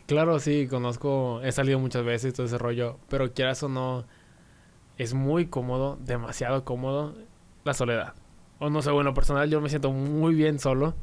claro, 0.09 0.41
sí, 0.41 0.67
conozco, 0.67 1.41
he 1.43 1.53
salido 1.53 1.79
muchas 1.79 2.03
veces 2.03 2.33
todo 2.33 2.47
ese 2.47 2.57
rollo, 2.57 2.97
pero 3.09 3.33
quieras 3.33 3.63
o 3.63 3.69
no, 3.69 4.07
es 4.97 5.13
muy 5.13 5.47
cómodo, 5.47 5.99
demasiado 6.01 6.65
cómodo, 6.65 7.15
la 7.65 7.75
soledad. 7.75 8.15
O 8.59 8.71
no 8.71 8.81
sé, 8.81 8.91
bueno, 8.91 9.13
personal 9.13 9.49
yo 9.51 9.61
me 9.61 9.69
siento 9.69 9.93
muy 9.93 10.35
bien 10.35 10.59
solo. 10.59 10.95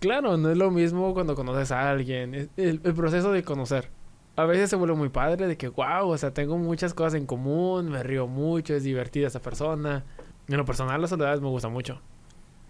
Claro, 0.00 0.36
no 0.36 0.50
es 0.50 0.58
lo 0.58 0.72
mismo 0.72 1.14
cuando 1.14 1.36
conoces 1.36 1.70
a 1.70 1.88
alguien, 1.88 2.34
es 2.34 2.48
el, 2.56 2.80
el 2.82 2.94
proceso 2.94 3.30
de 3.30 3.44
conocer. 3.44 3.90
A 4.34 4.44
veces 4.44 4.70
se 4.70 4.76
vuelve 4.76 4.96
muy 4.96 5.08
padre 5.08 5.46
de 5.46 5.56
que, 5.56 5.68
wow, 5.68 6.08
o 6.08 6.18
sea, 6.18 6.34
tengo 6.34 6.58
muchas 6.58 6.94
cosas 6.94 7.14
en 7.14 7.26
común, 7.26 7.90
me 7.90 8.02
río 8.02 8.26
mucho, 8.26 8.74
es 8.74 8.82
divertida 8.82 9.28
esa 9.28 9.40
persona. 9.40 10.04
En 10.48 10.56
lo 10.56 10.64
personal 10.64 11.00
la 11.00 11.06
soledad 11.06 11.40
me 11.40 11.48
gusta 11.48 11.68
mucho. 11.68 12.00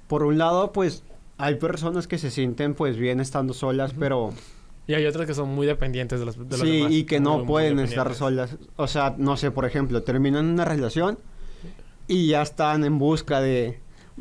Por 0.06 0.23
un 0.23 0.37
lado, 0.37 0.73
pues 0.73 1.02
hay 1.38 1.54
personas 1.54 2.06
que 2.06 2.18
se 2.18 2.30
sienten 2.30 2.75
pues 2.75 2.99
bien 2.99 3.20
estando 3.20 3.54
solas, 3.54 3.94
pero 3.99 4.35
Y 4.87 4.94
hay 4.94 5.06
otras 5.06 5.26
que 5.26 5.34
son 5.34 5.49
muy 5.50 5.66
dependientes 5.66 6.18
de 6.18 6.26
los, 6.26 6.49
de 6.49 6.56
sí, 6.56 6.78
demás. 6.78 6.92
y 6.92 7.04
que 7.04 7.20
no 7.20 7.38
muy 7.38 7.46
pueden 7.46 7.78
estar 7.78 8.12
solas. 8.14 8.56
O 8.76 8.87
sea, 8.88 9.14
no 9.16 9.37
sé, 9.37 9.50
por 9.50 9.64
ejemplo, 9.64 10.02
terminan 10.02 10.46
una 10.46 10.64
relación 10.64 11.18
y 12.08 12.26
ya 12.28 12.42
están 12.42 12.84
en 12.84 12.99
busca 12.99 13.40
de, 13.40 13.78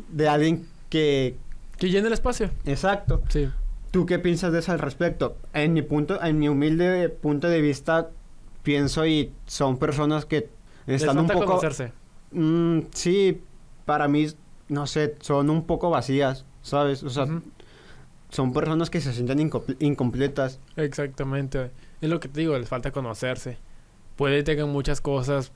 de 0.08 0.28
alguien 0.28 0.68
que... 0.88 1.36
Que 1.76 1.90
llene 1.90 2.06
el 2.06 2.12
espacio. 2.12 2.50
Exacto. 2.66 3.22
Sí. 3.28 3.48
¿Tú 3.90 4.06
qué 4.06 4.18
piensas 4.20 4.52
de 4.52 4.60
eso 4.60 4.70
al 4.70 4.78
respecto? 4.78 5.36
En 5.52 5.72
mi 5.72 5.82
punto, 5.82 6.22
en 6.22 6.38
mi 6.38 6.48
humilde 6.48 7.08
punto 7.08 7.48
de 7.48 7.60
vista, 7.60 8.10
pienso 8.62 9.04
y 9.06 9.32
son 9.46 9.78
personas 9.78 10.24
que 10.24 10.50
Les 10.86 11.02
están 11.02 11.18
un 11.18 11.26
poco... 11.26 11.46
conocerse. 11.46 11.92
Mm, 12.30 12.80
sí, 12.92 13.42
para 13.86 14.06
mí, 14.06 14.28
no 14.68 14.86
sé, 14.86 15.16
son 15.20 15.50
un 15.50 15.66
poco 15.66 15.90
vacías, 15.90 16.44
¿sabes? 16.62 17.02
O 17.02 17.10
sea. 17.10 17.26
Son 18.30 18.52
personas 18.52 18.90
que 18.90 19.00
se 19.00 19.12
sienten 19.12 19.38
incomple- 19.38 19.76
incompletas. 19.80 20.58
Exactamente. 20.76 21.70
Es 22.00 22.08
lo 22.08 22.18
que 22.20 22.28
te 22.28 22.40
digo, 22.40 22.58
les 22.58 22.68
falta 22.68 22.90
conocerse. 22.90 23.58
Puede 24.16 24.38
que 24.38 24.42
tengan 24.44 24.70
muchas 24.70 25.00
cosas 25.00 25.52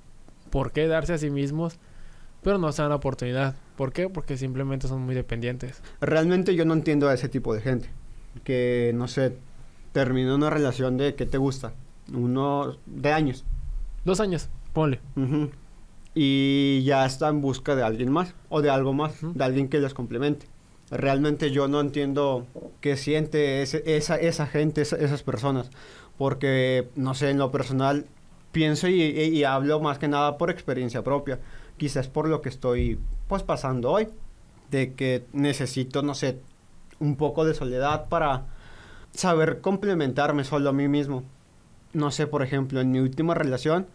por 0.50 0.72
qué 0.72 0.86
darse 0.86 1.14
a 1.14 1.18
sí 1.18 1.30
mismos, 1.30 1.78
pero 2.42 2.58
no 2.58 2.70
se 2.72 2.82
dan 2.82 2.90
la 2.90 2.96
oportunidad. 2.96 3.56
¿Por 3.76 3.92
qué? 3.92 4.08
Porque 4.08 4.36
simplemente 4.36 4.86
son 4.88 5.02
muy 5.02 5.14
dependientes. 5.14 5.82
Realmente 6.00 6.54
yo 6.54 6.64
no 6.64 6.74
entiendo 6.74 7.08
a 7.08 7.14
ese 7.14 7.28
tipo 7.28 7.54
de 7.54 7.60
gente. 7.60 7.88
Que, 8.44 8.92
no 8.94 9.08
sé, 9.08 9.36
termina 9.92 10.34
una 10.34 10.50
relación 10.50 10.96
de, 10.96 11.14
¿qué 11.14 11.26
te 11.26 11.38
gusta? 11.38 11.72
Uno 12.12 12.76
de 12.86 13.12
años. 13.12 13.44
Dos 14.04 14.20
años, 14.20 14.48
ponle. 14.72 15.00
Y 16.14 16.82
ya 16.84 17.06
está 17.06 17.28
en 17.28 17.40
busca 17.40 17.74
de 17.74 17.82
alguien 17.82 18.12
más 18.12 18.34
o 18.48 18.62
de 18.62 18.70
algo 18.70 18.92
más, 18.92 19.14
de 19.22 19.44
alguien 19.44 19.68
que 19.68 19.80
los 19.80 19.94
complemente. 19.94 20.46
Realmente 20.94 21.50
yo 21.50 21.66
no 21.68 21.80
entiendo 21.80 22.46
qué 22.80 22.96
siente 22.96 23.62
ese- 23.62 23.82
esa, 23.96 24.16
esa 24.16 24.46
gente, 24.46 24.80
esa- 24.82 24.96
esas 24.96 25.22
personas. 25.22 25.70
Porque, 26.16 26.88
no 26.94 27.14
sé, 27.14 27.30
en 27.30 27.38
lo 27.38 27.50
personal 27.50 28.06
pienso 28.52 28.86
y, 28.88 29.02
y- 29.02 29.24
y 29.36 29.44
hablo 29.44 29.80
más 29.80 29.98
que 29.98 30.06
nada 30.08 30.38
por 30.38 30.50
experiencia 30.50 31.02
propia. 31.02 31.40
Quizás 31.76 32.06
por 32.08 32.28
lo 32.28 32.40
que 32.40 32.48
estoy 32.48 32.98
pues 33.28 33.42
pasando 33.42 33.90
hoy. 33.90 34.08
De 34.70 34.94
que 34.94 35.24
necesito, 35.32 36.02
no 36.02 36.14
sé, 36.14 36.38
un 37.00 37.16
poco 37.16 37.44
de 37.44 37.54
soledad 37.54 38.08
para 38.08 38.46
saber 39.12 39.60
complementarme 39.60 40.44
solo 40.44 40.70
a 40.70 40.72
mí 40.72 40.88
mismo. 40.88 41.24
No 41.92 42.10
sé, 42.10 42.26
por 42.26 42.42
ejemplo, 42.42 42.80
en 42.80 42.90
mi 42.92 43.00
última 43.00 43.34
relación. 43.34 43.86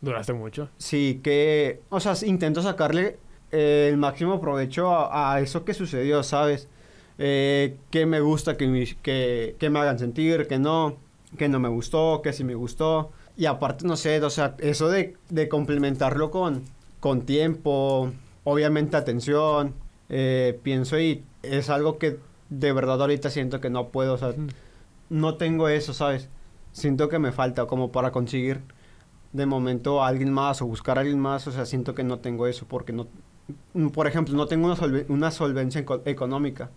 Duraste 0.00 0.32
mucho. 0.32 0.68
Sí, 0.78 1.20
que, 1.22 1.80
o 1.90 1.98
sea, 2.00 2.14
intento 2.26 2.62
sacarle 2.62 3.18
eh, 3.54 3.88
el 3.90 3.96
máximo 3.98 4.40
provecho 4.40 4.90
a, 4.92 5.34
a 5.34 5.40
eso 5.40 5.64
que 5.64 5.74
sucedió, 5.74 6.22
¿sabes? 6.22 6.68
Eh, 7.18 7.76
que 7.90 8.06
me 8.06 8.20
gusta 8.20 8.56
que, 8.56 8.66
me- 8.68 8.96
que, 9.02 9.56
que 9.58 9.70
me 9.70 9.78
hagan 9.80 9.98
sentir, 9.98 10.46
que 10.48 10.58
no, 10.58 10.96
que 11.38 11.48
no 11.48 11.60
me 11.60 11.68
gustó, 11.68 12.20
que 12.22 12.32
sí 12.32 12.44
me 12.44 12.54
gustó. 12.54 13.12
Y 13.36 13.46
aparte, 13.46 13.86
no 13.86 13.96
sé, 13.96 14.22
o 14.22 14.30
sea, 14.30 14.54
eso 14.58 14.88
de, 14.88 15.16
de 15.30 15.48
complementarlo 15.48 16.30
con, 16.30 16.62
con 17.00 17.22
tiempo, 17.22 18.12
obviamente 18.44 18.96
atención, 18.96 19.74
eh, 20.08 20.58
pienso 20.62 20.98
y 21.00 21.24
es 21.42 21.70
algo 21.70 21.98
que 21.98 22.18
de 22.50 22.72
verdad 22.72 23.00
ahorita 23.00 23.30
siento 23.30 23.60
que 23.60 23.70
no 23.70 23.88
puedo, 23.88 24.14
o 24.14 24.18
sea, 24.18 24.34
no 25.10 25.36
tengo 25.36 25.68
eso, 25.68 25.92
¿sabes? 25.94 26.28
Siento 26.72 27.08
que 27.08 27.18
me 27.18 27.32
falta 27.32 27.66
como 27.66 27.92
para 27.92 28.12
conseguir 28.12 28.60
de 29.32 29.46
momento 29.46 30.02
a 30.02 30.08
alguien 30.08 30.32
más 30.32 30.62
o 30.62 30.66
buscar 30.66 30.98
a 30.98 31.02
alguien 31.02 31.20
más, 31.20 31.46
o 31.48 31.52
sea, 31.52 31.66
siento 31.66 31.94
que 31.94 32.04
no 32.04 32.18
tengo 32.20 32.46
eso 32.46 32.66
porque 32.68 32.92
no, 32.92 33.08
por 33.92 34.06
ejemplo, 34.06 34.34
no 34.34 34.46
tengo 34.46 34.66
una, 34.66 34.76
una 35.08 35.30
solvencia 35.30 35.80
eco- 35.80 36.02
económica. 36.04 36.70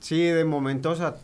Sí, 0.00 0.20
de 0.22 0.44
momento, 0.44 0.90
o 0.90 0.96
sea, 0.96 1.16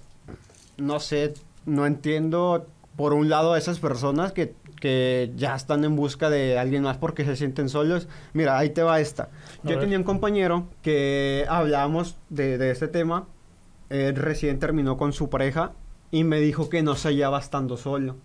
no 0.79 1.01
sé, 1.01 1.35
no 1.67 1.87
entiendo 1.87 2.67
por 2.97 3.13
un 3.13 3.29
lado 3.29 3.53
a 3.53 3.59
esas 3.59 3.79
personas 3.79 4.33
que, 4.33 4.55
que 4.81 5.33
ya 5.37 5.55
están 5.55 5.85
en 5.85 5.97
busca 5.97 6.31
de 6.31 6.59
alguien 6.59 6.83
más 6.83 6.97
porque 6.99 7.25
se 7.25 7.37
sienten 7.37 7.69
solos. 7.69 8.09
Mira, 8.33 8.59
ahí 8.59 8.71
te 8.71 8.83
va 8.83 9.01
esta. 9.01 9.25
A 9.65 9.69
Yo 9.69 9.79
tenía 9.79 9.99
un 9.99 10.05
compañero 10.05 10.67
que 10.83 11.45
hablábamos 11.49 12.17
de, 12.31 12.57
de 12.59 12.71
este 12.71 12.89
tema. 12.89 13.27
Él 13.91 14.17
recién 14.17 14.59
terminó 14.59 14.97
con 14.97 15.13
su 15.13 15.29
pareja 15.31 15.73
y 16.11 16.25
me 16.25 16.41
dijo 16.41 16.69
que 16.71 16.83
no 16.83 16.95
se 16.97 17.09
hallaba 17.09 17.39
estando 17.41 17.77
solo. 17.77 18.17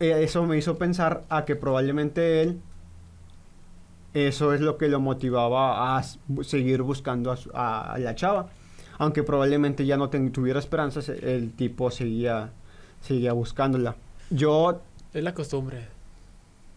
Eh, 0.00 0.22
Eso 0.24 0.44
me 0.46 0.56
hizo 0.58 0.76
pensar 0.78 1.24
a 1.28 1.44
que 1.44 1.56
probablemente 1.56 2.42
él, 2.42 2.60
eso 4.14 4.52
es 4.52 4.60
lo 4.60 4.76
que 4.78 4.88
lo 4.88 5.00
motivaba 5.00 5.96
a 5.98 6.02
seguir 6.42 6.82
buscando 6.82 7.30
a, 7.30 7.36
su- 7.36 7.50
a- 7.54 7.92
a 7.94 7.98
la 7.98 8.14
chava. 8.14 8.50
Aunque 8.98 9.22
probablemente 9.22 9.86
ya 9.86 9.96
no 9.96 10.10
ten- 10.10 10.32
tuviera 10.32 10.58
esperanzas, 10.60 11.08
el 11.08 11.52
tipo 11.52 11.90
seguía, 11.90 12.50
seguía 13.00 13.32
buscándola. 13.32 13.96
Yo 14.30 14.80
Es 15.14 15.22
la 15.24 15.34
costumbre. 15.34 15.88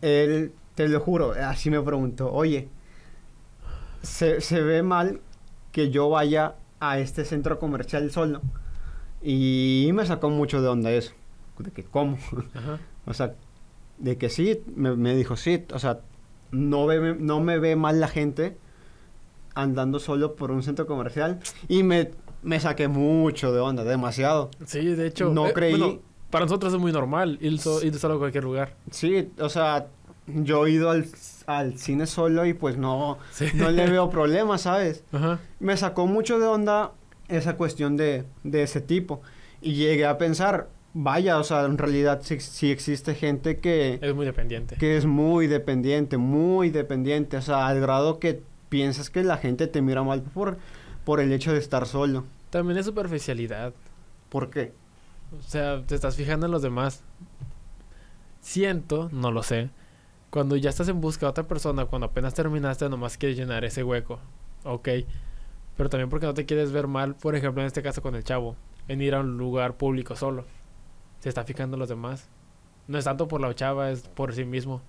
él, 0.01 0.53
te 0.75 0.87
lo 0.89 0.99
juro, 0.99 1.33
así 1.33 1.69
me 1.69 1.81
preguntó, 1.81 2.31
oye, 2.31 2.67
¿se, 4.01 4.41
se 4.41 4.61
ve 4.61 4.83
mal 4.83 5.21
que 5.71 5.89
yo 5.91 6.09
vaya 6.09 6.55
a 6.79 6.99
este 6.99 7.25
centro 7.25 7.59
comercial 7.59 8.09
solo? 8.11 8.41
Y 9.21 9.89
me 9.93 10.05
sacó 10.05 10.29
mucho 10.29 10.61
de 10.61 10.67
onda 10.67 10.91
eso, 10.91 11.13
de 11.59 11.71
que 11.71 11.83
cómo, 11.83 12.17
Ajá. 12.53 12.79
o 13.05 13.13
sea, 13.13 13.33
de 13.97 14.17
que 14.17 14.29
sí, 14.29 14.61
me, 14.75 14.95
me 14.95 15.15
dijo 15.15 15.35
sí, 15.35 15.63
o 15.73 15.79
sea, 15.79 15.99
no, 16.51 16.85
ve, 16.85 17.15
no 17.19 17.39
me 17.39 17.59
ve 17.59 17.75
mal 17.75 17.99
la 17.99 18.07
gente 18.07 18.57
andando 19.53 19.99
solo 19.99 20.35
por 20.35 20.51
un 20.51 20.63
centro 20.63 20.85
comercial 20.85 21.39
y 21.67 21.83
me, 21.83 22.11
me 22.43 22.59
saqué 22.59 22.87
mucho 22.87 23.53
de 23.53 23.59
onda, 23.59 23.83
demasiado. 23.83 24.51
Sí, 24.65 24.83
de 24.85 25.07
hecho. 25.07 25.31
No 25.33 25.47
eh, 25.47 25.53
creí- 25.53 25.77
bueno, 25.79 25.99
para 26.29 26.45
nosotros 26.45 26.73
es 26.73 26.79
muy 26.79 26.91
normal 26.91 27.37
ir, 27.41 27.57
so- 27.59 27.81
ir 27.83 27.93
solo 27.97 28.15
a 28.15 28.19
cualquier 28.19 28.43
lugar. 28.43 28.75
Sí, 28.91 29.31
o 29.39 29.47
sea, 29.49 29.87
yo 30.27 30.65
he 30.65 30.71
ido 30.71 30.89
al, 30.89 31.05
al 31.45 31.77
cine 31.77 32.05
solo 32.07 32.45
y 32.45 32.53
pues 32.53 32.77
no, 32.77 33.17
Sí. 33.31 33.45
no 33.53 33.69
le 33.71 33.89
veo 33.89 34.09
problema, 34.09 34.57
¿sabes? 34.57 35.03
Ajá. 35.13 35.39
Me 35.59 35.77
sacó 35.77 36.05
mucho 36.07 36.37
de 36.39 36.47
onda 36.47 36.91
esa 37.29 37.55
cuestión 37.55 37.95
de, 37.95 38.25
de 38.43 38.63
ese 38.63 38.81
tipo. 38.81 39.21
Y 39.61 39.75
llegué 39.75 40.05
a 40.05 40.17
pensar, 40.17 40.67
vaya, 40.95 41.37
o 41.37 41.43
sea, 41.43 41.65
en 41.65 41.77
realidad 41.77 42.21
sí, 42.23 42.39
sí 42.39 42.71
existe 42.71 43.13
gente 43.13 43.59
que, 43.59 43.99
Es 44.01 44.15
muy 44.15 44.25
dependiente. 44.25 44.77
que 44.77 44.97
es 44.97 45.05
muy 45.05 45.45
dependiente, 45.45 46.17
muy 46.17 46.69
dependiente, 46.71 47.37
o 47.37 47.41
sea, 47.41 47.67
al 47.67 47.81
grado 47.81 48.17
que 48.17 48.41
piensas 48.69 49.09
que 49.09 49.23
la 49.23 49.37
gente 49.37 49.67
te 49.67 49.81
mira 49.81 50.03
mal 50.03 50.21
por, 50.21 50.57
por 51.03 51.19
el 51.19 51.31
hecho 51.33 51.51
de 51.51 51.59
estar 51.59 51.85
solo. 51.85 52.23
También 52.49 52.79
es 52.79 52.85
superficialidad. 52.85 53.73
¿Por 54.29 54.49
qué? 54.49 54.71
O 55.37 55.43
sea, 55.43 55.83
te 55.85 55.95
estás 55.95 56.15
fijando 56.15 56.45
en 56.45 56.53
los 56.53 56.61
demás. 56.61 57.03
Siento, 58.39 59.09
no 59.11 59.31
lo 59.31 59.43
sé. 59.43 59.69
Cuando 60.29 60.55
ya 60.55 60.69
estás 60.69 60.87
en 60.87 61.01
busca 61.01 61.25
de 61.25 61.31
otra 61.31 61.43
persona, 61.43 61.85
cuando 61.85 62.07
apenas 62.07 62.33
terminaste, 62.33 62.87
nomás 62.87 63.17
quieres 63.17 63.37
llenar 63.37 63.65
ese 63.65 63.83
hueco. 63.83 64.19
Ok. 64.63 64.89
Pero 65.75 65.89
también 65.89 66.09
porque 66.09 66.25
no 66.25 66.33
te 66.33 66.45
quieres 66.45 66.71
ver 66.71 66.87
mal, 66.87 67.15
por 67.15 67.35
ejemplo, 67.35 67.61
en 67.61 67.67
este 67.67 67.81
caso 67.81 68.01
con 68.01 68.15
el 68.15 68.23
chavo, 68.23 68.55
en 68.87 69.01
ir 69.01 69.13
a 69.13 69.19
un 69.19 69.37
lugar 69.37 69.75
público 69.75 70.15
solo. 70.15 70.45
Se 71.25 71.29
está 71.29 71.43
fijando 71.43 71.73
en 71.75 71.79
los 71.79 71.89
demás. 71.89 72.29
No 72.87 72.99
es 72.99 73.05
tanto 73.05 73.27
por 73.27 73.41
la 73.41 73.51
chava, 73.55 73.89
es 73.89 74.01
por 74.09 74.31
sí 74.35 74.45
mismo. 74.45 74.83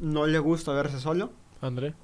¿No 0.00 0.26
le 0.26 0.40
gusta 0.40 0.72
verse 0.72 0.98
solo? 0.98 1.30
André. 1.60 1.94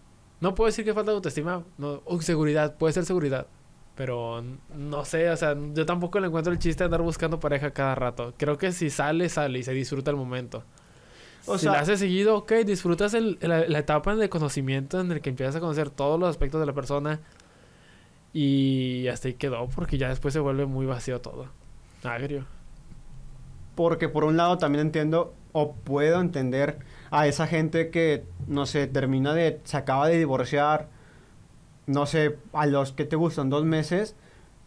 No 0.40 0.54
puedo 0.54 0.66
decir 0.66 0.84
que 0.84 0.94
falta 0.94 1.10
de 1.10 1.16
autoestima. 1.16 1.64
No, 1.76 2.02
o 2.04 2.20
seguridad, 2.20 2.76
puede 2.76 2.92
ser 2.92 3.04
seguridad. 3.04 3.48
Pero 3.96 4.44
no 4.76 5.04
sé, 5.04 5.28
o 5.28 5.36
sea, 5.36 5.56
yo 5.74 5.84
tampoco 5.86 6.20
le 6.20 6.28
encuentro 6.28 6.52
el 6.52 6.60
chiste 6.60 6.84
de 6.84 6.86
andar 6.86 7.02
buscando 7.02 7.40
pareja 7.40 7.72
cada 7.72 7.96
rato. 7.96 8.32
Creo 8.36 8.58
que 8.58 8.70
si 8.70 8.90
sale, 8.90 9.28
sale 9.28 9.58
y 9.58 9.64
se 9.64 9.72
disfruta 9.72 10.12
el 10.12 10.16
momento. 10.16 10.62
O 11.46 11.58
si 11.58 11.64
sea- 11.64 11.72
la 11.72 11.80
haces 11.80 11.98
seguido, 11.98 12.36
ok, 12.36 12.52
disfrutas 12.64 13.12
el- 13.14 13.38
la, 13.40 13.66
la 13.66 13.78
etapa 13.80 14.14
de 14.14 14.28
conocimiento 14.28 15.00
en 15.00 15.10
el 15.10 15.20
que 15.20 15.30
empiezas 15.30 15.56
a 15.56 15.60
conocer 15.60 15.90
todos 15.90 16.20
los 16.20 16.28
aspectos 16.28 16.60
de 16.60 16.66
la 16.66 16.72
persona. 16.74 17.18
Y 18.32 19.08
hasta 19.08 19.26
ahí 19.28 19.34
quedó, 19.34 19.68
porque 19.68 19.98
ya 19.98 20.08
después 20.08 20.32
se 20.32 20.40
vuelve 20.40 20.64
muy 20.66 20.86
vacío 20.86 21.20
todo. 21.20 21.46
Agrio. 22.04 22.46
Porque 23.74 24.08
por 24.08 24.24
un 24.24 24.36
lado 24.36 24.58
también 24.58 24.86
entiendo 24.86 25.34
o 25.52 25.72
puedo 25.72 26.20
entender 26.20 26.78
a 27.10 27.26
esa 27.26 27.46
gente 27.46 27.90
que, 27.90 28.24
no 28.46 28.66
sé, 28.66 28.86
termina 28.86 29.34
de, 29.34 29.60
se 29.64 29.76
acaba 29.76 30.08
de 30.08 30.18
divorciar, 30.18 30.88
no 31.86 32.06
sé, 32.06 32.36
a 32.52 32.66
los 32.66 32.92
que 32.92 33.04
te 33.04 33.16
gustan 33.16 33.50
dos 33.50 33.64
meses, 33.64 34.16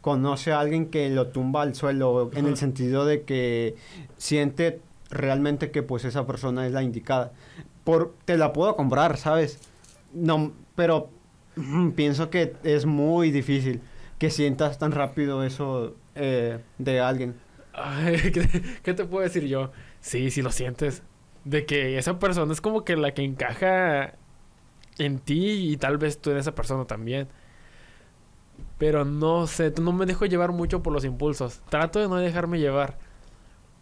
conoce 0.01 0.51
a 0.51 0.59
alguien 0.59 0.87
que 0.87 1.09
lo 1.09 1.27
tumba 1.27 1.63
al 1.63 1.73
suelo, 1.73 2.29
en 2.35 2.45
el 2.45 2.57
sentido 2.57 3.05
de 3.05 3.23
que 3.23 3.75
siente 4.17 4.79
realmente 5.09 5.71
que 5.71 5.81
pues 5.81 6.05
esa 6.05 6.27
persona 6.27 6.67
es 6.67 6.73
la 6.73 6.83
indicada. 6.83 7.31
Por, 7.83 8.13
te 8.25 8.37
la 8.37 8.53
puedo 8.53 8.75
comprar, 8.75 9.17
¿sabes? 9.17 9.59
No, 10.13 10.51
pero 10.75 11.09
mm, 11.55 11.89
pienso 11.95 12.29
que 12.29 12.53
es 12.63 12.85
muy 12.85 13.31
difícil 13.31 13.81
que 14.19 14.29
sientas 14.29 14.77
tan 14.77 14.91
rápido 14.91 15.43
eso 15.43 15.95
eh, 16.13 16.59
de 16.77 16.99
alguien. 16.99 17.35
Ay, 17.75 18.17
¿qué, 18.33 18.61
qué 18.83 18.93
te 18.93 19.05
puedo 19.05 19.23
decir 19.23 19.45
yo? 19.45 19.71
Sí, 19.99 20.31
sí 20.31 20.41
lo 20.41 20.51
sientes. 20.51 21.03
De 21.43 21.65
que 21.65 21.97
esa 21.97 22.19
persona 22.19 22.51
es 22.53 22.61
como 22.61 22.83
que 22.85 22.95
la 22.95 23.13
que 23.13 23.23
encaja 23.23 24.15
en 24.97 25.19
ti 25.19 25.71
y 25.71 25.77
tal 25.77 25.97
vez 25.97 26.19
tú 26.21 26.31
en 26.31 26.37
esa 26.37 26.55
persona 26.55 26.85
también. 26.85 27.29
Pero 28.77 29.05
no 29.05 29.47
sé, 29.47 29.73
no 29.81 29.93
me 29.93 30.05
dejo 30.05 30.25
llevar 30.25 30.51
mucho 30.51 30.83
por 30.83 30.93
los 30.93 31.05
impulsos. 31.05 31.61
Trato 31.69 31.99
de 31.99 32.07
no 32.07 32.17
dejarme 32.17 32.59
llevar. 32.59 32.97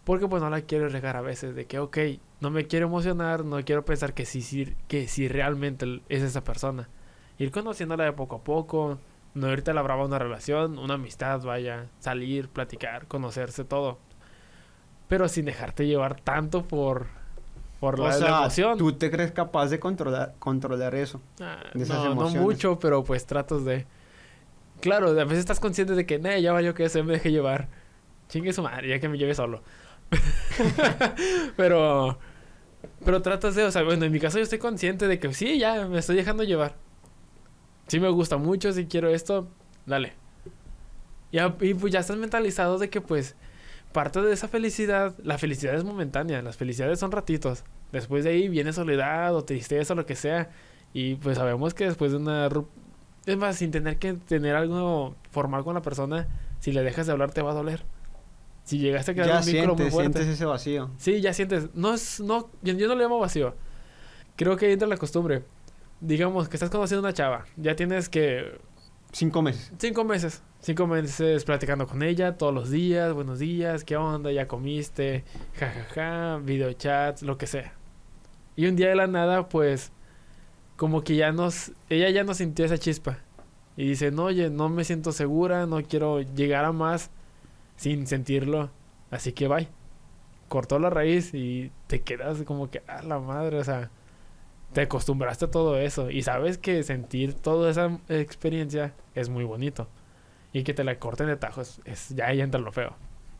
Porque 0.03 0.27
pues 0.27 0.41
no 0.43 0.49
la 0.49 0.61
quiero 0.61 0.89
regar 0.89 1.15
a 1.17 1.21
veces. 1.21 1.55
De 1.55 1.65
que, 1.65 1.79
ok, 1.79 1.97
no 2.41 2.51
me 2.51 2.67
quiero 2.67 2.87
emocionar, 2.87 3.45
no 3.45 3.63
quiero 3.63 3.85
pensar 3.85 4.13
que 4.13 4.25
sí, 4.25 4.41
sí, 4.41 4.75
que 4.87 5.07
sí 5.07 5.27
realmente 5.27 6.01
es 6.09 6.23
esa 6.23 6.43
persona. 6.43 6.89
Ir 7.39 7.51
conociéndola 7.51 8.05
de 8.05 8.13
poco 8.13 8.37
a 8.37 8.43
poco. 8.43 8.99
No 9.33 9.51
irte 9.51 9.71
a 9.71 9.73
la 9.73 9.81
brava 9.81 10.03
a 10.03 10.05
una 10.05 10.19
relación, 10.19 10.77
una 10.77 10.95
amistad, 10.95 11.41
vaya. 11.41 11.87
Salir, 11.99 12.49
platicar, 12.49 13.07
conocerse, 13.07 13.63
todo. 13.63 13.97
Pero 15.07 15.27
sin 15.27 15.45
dejarte 15.45 15.87
llevar 15.87 16.21
tanto 16.21 16.63
por, 16.63 17.07
por 17.79 17.99
O 17.99 18.03
la, 18.03 18.09
la 18.09 18.13
sea, 18.13 18.37
emoción. 18.39 18.77
¿tú 18.77 18.93
te 18.93 19.09
crees 19.09 19.31
capaz 19.31 19.67
de 19.67 19.79
controlar, 19.79 20.35
controlar 20.39 20.95
eso? 20.95 21.19
Ah, 21.41 21.63
de 21.73 21.83
esas 21.83 22.03
no, 22.03 22.29
mucho, 22.29 22.79
pero 22.79 23.03
pues 23.03 23.25
tratos 23.25 23.65
de... 23.65 23.85
Claro, 24.81 25.09
a 25.09 25.23
veces 25.23 25.39
estás 25.39 25.59
consciente 25.59 25.93
de 25.93 26.05
que, 26.05 26.19
nah, 26.19 26.37
ya 26.37 26.51
valió 26.51 26.73
que 26.73 26.87
se 26.89 27.01
me 27.03 27.13
deje 27.13 27.31
llevar. 27.31 27.69
Chingue 28.29 28.53
su 28.53 28.61
madre, 28.61 28.89
ya 28.89 28.99
que 28.99 29.09
me 29.09 29.17
lleve 29.17 29.33
solo. 29.33 29.63
pero... 31.57 32.17
Pero 33.03 33.21
tratas 33.21 33.55
de, 33.55 33.63
o 33.63 33.71
sea, 33.71 33.83
bueno, 33.83 34.05
en 34.05 34.11
mi 34.11 34.19
caso 34.19 34.37
yo 34.37 34.43
estoy 34.43 34.59
consciente 34.59 35.07
de 35.07 35.19
que 35.19 35.33
sí, 35.33 35.57
ya 35.57 35.87
me 35.87 35.99
estoy 35.99 36.15
dejando 36.15 36.43
llevar. 36.43 36.75
Sí 37.93 37.99
me 37.99 38.09
gusta 38.09 38.37
mucho, 38.37 38.73
si 38.73 38.87
quiero 38.87 39.07
esto, 39.09 39.47
dale. 39.85 40.13
Y, 41.31 41.37
y 41.63 41.75
pues 41.75 41.93
ya 41.93 41.99
estás 41.99 42.17
mentalizado 42.17 42.79
de 42.79 42.89
que 42.89 43.01
pues 43.01 43.35
parte 43.91 44.19
de 44.19 44.33
esa 44.33 44.47
felicidad, 44.47 45.13
la 45.21 45.37
felicidad 45.37 45.75
es 45.75 45.83
momentánea, 45.83 46.41
las 46.41 46.57
felicidades 46.57 46.97
son 46.97 47.11
ratitos. 47.11 47.63
Después 47.91 48.23
de 48.23 48.31
ahí 48.31 48.49
viene 48.49 48.73
soledad 48.73 49.35
o 49.35 49.43
tristeza 49.45 49.93
o 49.93 49.95
lo 49.95 50.07
que 50.07 50.15
sea. 50.15 50.49
Y 50.91 51.17
pues 51.17 51.37
sabemos 51.37 51.75
que 51.75 51.85
después 51.85 52.11
de 52.11 52.17
una... 52.17 52.49
Es 53.27 53.37
más, 53.37 53.57
sin 53.57 53.69
tener 53.69 53.99
que 53.99 54.13
tener 54.13 54.55
algo 54.55 55.15
formal 55.29 55.63
con 55.63 55.75
la 55.75 55.83
persona, 55.83 56.27
si 56.61 56.71
le 56.71 56.81
dejas 56.81 57.05
de 57.05 57.11
hablar 57.11 57.29
te 57.29 57.43
va 57.43 57.51
a 57.51 57.53
doler. 57.53 57.83
Si 58.63 58.79
llegaste 58.79 59.11
a 59.11 59.13
quedar 59.13 59.27
Ya 59.27 59.39
un 59.39 59.45
vínculo 59.45 59.75
muy 59.75 59.77
sientes, 59.77 59.93
fuerte. 59.93 60.17
sientes 60.17 60.35
ese 60.35 60.45
vacío. 60.45 60.89
Sí, 60.97 61.21
ya 61.21 61.31
sientes. 61.31 61.69
No 61.75 61.93
es, 61.93 62.19
no, 62.21 62.49
yo, 62.63 62.73
yo 62.73 62.87
no 62.87 62.95
le 62.95 63.03
llamo 63.03 63.19
vacío. 63.19 63.53
Creo 64.35 64.57
que 64.57 64.65
ahí 64.65 64.71
entra 64.71 64.87
la 64.87 64.97
costumbre. 64.97 65.43
Digamos 66.05 66.49
que 66.49 66.57
estás 66.57 66.69
conociendo 66.69 67.07
a 67.07 67.09
una 67.09 67.13
chava. 67.13 67.45
Ya 67.55 67.77
tienes 67.77 68.09
que 68.09 68.59
Cinco 69.13 69.41
meses. 69.41 69.71
cinco 69.77 70.03
meses. 70.03 70.43
Cinco 70.59 70.85
meses 70.85 71.45
platicando 71.45 71.87
con 71.87 72.03
ella 72.03 72.35
todos 72.35 72.53
los 72.53 72.69
días. 72.69 73.13
Buenos 73.13 73.39
días, 73.39 73.85
¿qué 73.85 73.95
onda? 73.95 74.29
¿Ya 74.29 74.45
comiste? 74.45 75.23
Ja, 75.57 75.71
ja, 75.71 75.83
ja. 75.93 76.41
Videochats, 76.43 77.21
lo 77.21 77.37
que 77.37 77.47
sea. 77.47 77.71
Y 78.57 78.65
un 78.65 78.75
día 78.75 78.89
de 78.89 78.95
la 78.95 79.07
nada, 79.07 79.47
pues, 79.47 79.93
como 80.75 81.05
que 81.05 81.15
ya 81.15 81.31
nos, 81.31 81.71
ella 81.89 82.09
ya 82.09 82.25
no 82.25 82.33
sintió 82.33 82.65
esa 82.65 82.77
chispa. 82.77 83.19
Y 83.77 83.87
dice, 83.87 84.11
no, 84.11 84.25
oye, 84.25 84.49
no 84.49 84.67
me 84.67 84.83
siento 84.83 85.13
segura, 85.13 85.67
no 85.67 85.81
quiero 85.83 86.19
llegar 86.19 86.65
a 86.65 86.73
más 86.73 87.11
sin 87.77 88.07
sentirlo. 88.07 88.71
Así 89.09 89.31
que 89.31 89.47
bye. 89.47 89.69
Cortó 90.49 90.79
la 90.79 90.89
raíz 90.89 91.33
y 91.33 91.71
te 91.87 92.01
quedas 92.01 92.43
como 92.43 92.69
que, 92.69 92.81
a 92.87 93.03
la 93.03 93.19
madre, 93.19 93.57
o 93.57 93.63
sea, 93.63 93.89
te 94.73 94.81
acostumbraste 94.81 95.45
a 95.45 95.51
todo 95.51 95.77
eso. 95.77 96.09
Y 96.09 96.23
sabes 96.23 96.57
que 96.57 96.83
sentir 96.83 97.33
toda 97.33 97.69
esa 97.69 97.99
experiencia 98.09 98.93
es 99.15 99.29
muy 99.29 99.43
bonito. 99.43 99.87
Y 100.51 100.63
que 100.63 100.73
te 100.73 100.83
la 100.83 100.99
corten 100.99 101.27
de 101.27 101.37
tajos, 101.37 101.81
es, 101.85 102.09
ya 102.09 102.27
ahí 102.27 102.41
entra 102.41 102.59
lo 102.59 102.71
feo. 102.71 102.95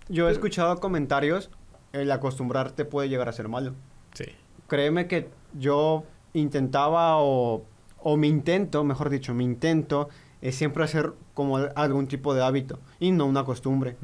Yo 0.10 0.30
he 0.30 0.32
escuchado 0.32 0.80
comentarios, 0.80 1.52
el 1.92 2.12
acostumbrarte 2.12 2.86
puede 2.86 3.10
llegar 3.10 3.30
a 3.30 3.34
ser 3.34 3.50
malo. 3.50 3.74
Sí. 4.14 4.26
Créeme 4.68 5.08
que 5.08 5.30
yo 5.54 6.06
intentaba 6.34 7.18
o, 7.18 7.66
o 8.00 8.18
mi 8.18 8.28
intento, 8.28 8.84
mejor 8.84 9.10
dicho, 9.10 9.34
mi 9.34 9.44
intento 9.44 10.10
es 10.42 10.56
siempre 10.56 10.84
hacer 10.84 11.14
como 11.34 11.58
algún 11.58 12.08
tipo 12.08 12.34
de 12.34 12.44
hábito 12.44 12.80
y 13.00 13.12
no 13.12 13.26
una 13.26 13.46
costumbre. 13.46 13.96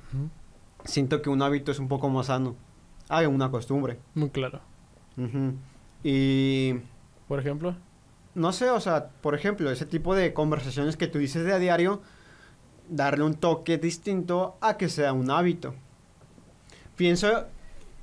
Siento 0.86 1.22
que 1.22 1.30
un 1.30 1.42
hábito 1.42 1.72
es 1.72 1.80
un 1.80 1.88
poco 1.88 2.10
más 2.10 2.28
sano. 2.28 2.56
Hay 3.10 3.26
una 3.26 3.52
costumbre. 3.52 4.00
Muy 4.14 4.30
claro. 4.30 4.62
Ujú. 5.18 5.56
Y 6.04 6.76
Por 7.30 7.40
ejemplo, 7.40 7.76
no 8.36 8.52
sé, 8.52 8.70
o 8.70 8.82
sea, 8.82 9.08
por 9.22 9.36
ejemplo, 9.36 9.72
ese 9.72 9.86
tipo 9.86 10.16
de 10.16 10.34
conversaciones 10.34 10.98
que 10.98 11.08
tú 11.08 11.20
dices 11.20 11.46
de 11.46 11.54
a 11.54 11.60
diario, 11.60 12.02
darle 12.90 13.24
un 13.24 13.36
toque 13.36 13.78
distinto 13.78 14.58
a 14.60 14.76
que 14.76 14.90
sea 14.90 15.14
un 15.14 15.32
hábito. 15.32 15.74
Pienso, 16.98 17.46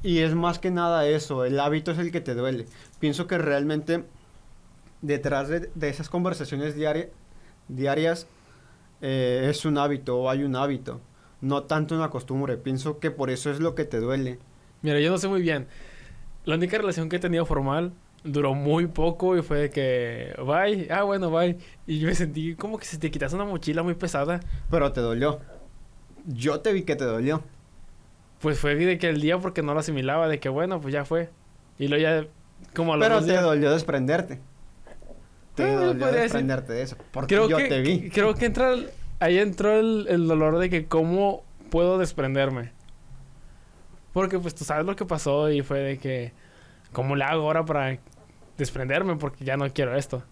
y 0.02 0.20
es 0.20 0.34
más 0.34 0.58
que 0.58 0.70
nada 0.70 1.06
eso, 1.06 1.44
el 1.44 1.60
hábito 1.60 1.90
es 1.90 1.98
el 1.98 2.10
que 2.12 2.20
te 2.22 2.34
duele. 2.34 2.66
Pienso 3.00 3.26
que 3.26 3.36
realmente 3.36 4.04
detrás 5.02 5.48
de, 5.48 5.70
de 5.74 5.88
esas 5.88 6.08
conversaciones 6.08 6.74
diaria- 6.76 7.10
diarias 7.68 8.26
eh, 9.02 9.48
es 9.50 9.64
un 9.64 9.76
hábito 9.76 10.16
o 10.18 10.30
hay 10.30 10.44
un 10.44 10.56
hábito, 10.56 11.00
no 11.40 11.64
tanto 11.64 11.94
una 11.94 12.10
costumbre. 12.10 12.56
Pienso 12.56 12.98
que 13.00 13.10
por 13.10 13.28
eso 13.30 13.50
es 13.50 13.60
lo 13.60 13.74
que 13.74 13.84
te 13.84 14.00
duele. 14.00 14.38
mira, 14.82 15.00
yo 15.00 15.10
no 15.10 15.18
sé 15.18 15.28
muy 15.28 15.42
bien. 15.42 15.66
La 16.44 16.54
única 16.54 16.78
relación 16.78 17.08
que 17.08 17.16
he 17.16 17.20
tenido 17.20 17.44
formal 17.44 17.92
duró 18.26 18.54
muy 18.54 18.86
poco 18.86 19.36
y 19.36 19.42
fue 19.42 19.58
de 19.58 19.70
que, 19.70 20.34
bye, 20.44 20.88
ah, 20.90 21.02
bueno, 21.04 21.30
bye. 21.30 21.56
Y 21.86 21.98
yo 21.98 22.08
me 22.08 22.14
sentí 22.14 22.54
como 22.54 22.78
que 22.78 22.84
si 22.84 22.98
te 22.98 23.10
quitas 23.10 23.32
una 23.32 23.44
mochila 23.44 23.82
muy 23.82 23.94
pesada. 23.94 24.40
Pero 24.70 24.92
te 24.92 25.00
dolió. 25.00 25.40
Yo 26.26 26.60
te 26.60 26.72
vi 26.72 26.82
que 26.82 26.96
te 26.96 27.04
dolió. 27.04 27.42
Pues 28.40 28.58
fue 28.58 28.74
de 28.74 28.98
que 28.98 29.08
el 29.08 29.20
día 29.20 29.38
porque 29.38 29.62
no 29.62 29.72
lo 29.74 29.80
asimilaba, 29.80 30.28
de 30.28 30.38
que 30.40 30.48
bueno, 30.48 30.80
pues 30.80 30.92
ya 30.92 31.04
fue. 31.04 31.30
Y 31.78 31.88
luego 31.88 32.02
ya, 32.02 32.26
como 32.74 32.94
a 32.94 32.96
los 32.96 33.06
Pero 33.06 33.20
te 33.20 33.30
días- 33.32 33.42
dolió 33.42 33.70
desprenderte. 33.72 34.40
Te 35.54 35.70
Eh, 35.72 35.74
dolió 35.74 36.06
decir. 36.06 36.20
desprenderte 36.22 36.72
de 36.74 36.82
eso. 36.82 36.96
Porque 37.12 37.34
creo 37.34 37.48
yo 37.48 37.56
que, 37.56 37.64
te 37.68 37.80
vi. 37.80 38.10
Creo 38.10 38.34
que 38.34 38.46
entra 38.46 38.72
el- 38.72 38.90
ahí 39.20 39.38
entró 39.38 39.72
el, 39.78 40.06
el 40.08 40.26
dolor 40.28 40.58
de 40.58 40.68
que 40.68 40.86
cómo 40.86 41.44
puedo 41.70 41.96
desprenderme. 41.98 42.72
Porque 44.12 44.38
pues 44.38 44.54
tú 44.54 44.64
sabes 44.64 44.84
lo 44.86 44.96
que 44.96 45.04
pasó 45.04 45.50
y 45.50 45.62
fue 45.62 45.78
de 45.80 45.98
que 45.98 46.32
cómo 46.92 47.16
le 47.16 47.24
hago 47.24 47.42
ahora 47.42 47.64
para 47.64 47.98
desprenderme 48.56 49.16
porque 49.16 49.44
ya 49.44 49.56
no 49.56 49.72
quiero 49.72 49.96
esto. 49.96 50.22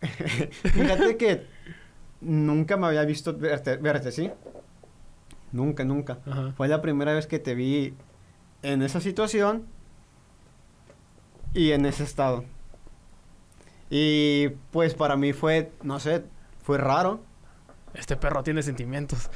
Fíjate 0.62 1.16
que 1.16 1.46
nunca 2.20 2.76
me 2.76 2.86
había 2.86 3.04
visto 3.04 3.36
verte, 3.36 3.76
verte, 3.76 4.12
¿sí? 4.12 4.30
Nunca, 5.52 5.84
nunca. 5.84 6.18
Ajá. 6.26 6.52
Fue 6.56 6.68
la 6.68 6.80
primera 6.80 7.12
vez 7.12 7.26
que 7.26 7.38
te 7.38 7.54
vi 7.54 7.94
en 8.62 8.82
esa 8.82 9.00
situación 9.00 9.66
y 11.54 11.72
en 11.72 11.86
ese 11.86 12.04
estado. 12.04 12.44
Y 13.90 14.50
pues 14.70 14.94
para 14.94 15.16
mí 15.16 15.32
fue, 15.32 15.72
no 15.82 15.98
sé, 15.98 16.24
fue 16.62 16.78
raro. 16.78 17.20
Este 17.94 18.16
perro 18.16 18.42
tiene 18.44 18.62
sentimientos. 18.62 19.30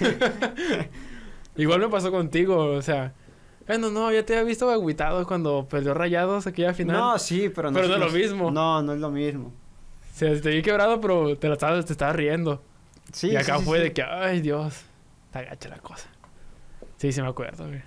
Igual 1.56 1.80
me 1.80 1.88
pasó 1.88 2.10
contigo, 2.10 2.56
o 2.56 2.82
sea, 2.82 3.12
bueno, 3.68 3.90
no, 3.90 4.10
ya 4.10 4.24
te 4.24 4.32
había 4.32 4.44
visto 4.44 4.68
agüitado 4.70 5.26
cuando 5.26 5.68
perdió 5.68 5.94
Rayados 5.94 6.46
aquella 6.46 6.74
final. 6.74 6.96
No, 6.96 7.18
sí, 7.18 7.50
pero 7.54 7.70
no 7.70 7.74
Pero 7.76 7.88
no 7.88 7.94
es 7.94 8.00
lo 8.12 8.18
mismo. 8.18 8.50
No, 8.50 8.82
no 8.82 8.94
es 8.94 9.00
lo 9.00 9.10
mismo. 9.10 9.52
Se 10.14 10.40
te 10.40 10.50
vi 10.50 10.62
quebrado, 10.62 11.00
pero 11.00 11.36
te, 11.38 11.46
la 11.48 11.54
estabas, 11.54 11.84
te 11.86 11.92
estabas 11.92 12.16
riendo. 12.16 12.62
Sí, 13.12 13.28
y 13.28 13.36
acá 13.36 13.58
sí, 13.58 13.64
fue 13.64 13.78
sí. 13.78 13.84
de 13.84 13.92
que, 13.92 14.02
ay, 14.02 14.40
Dios, 14.40 14.82
está 15.26 15.42
gacha 15.42 15.68
la 15.68 15.78
cosa. 15.78 16.08
Sí, 16.96 17.12
sí 17.12 17.22
me 17.22 17.28
acuerdo, 17.28 17.66
güey. 17.68 17.82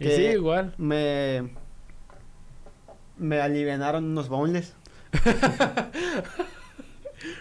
Y 0.00 0.08
sí, 0.08 0.22
igual. 0.22 0.74
Me... 0.78 1.50
Me 3.16 3.40
alivianaron 3.40 4.04
unos 4.04 4.28
boneless. 4.28 4.74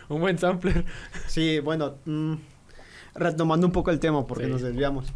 Un 0.10 0.22
buen 0.22 0.38
sampler. 0.38 0.86
Sí, 1.28 1.60
bueno, 1.60 1.96
mm, 2.06 2.34
retomando 3.16 3.68
un 3.68 3.74
poco 3.74 3.92
el 3.92 4.00
tema 4.00 4.26
porque 4.26 4.46
Sí. 4.46 4.52
nos 4.52 4.62
desviamos. 4.62 5.08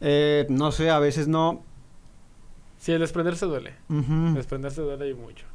Eh, 0.00 0.46
no 0.48 0.72
sé, 0.72 0.90
a 0.90 0.98
veces 0.98 1.28
no... 1.28 1.64
Sí, 2.82 2.90
el 2.90 2.98
desprenderse 2.98 3.46
duele. 3.46 3.74
Ujú. 3.88 4.34
Desprenderse 4.34 4.82
duele 4.82 5.08
y 5.08 5.14
mucho. 5.14 5.46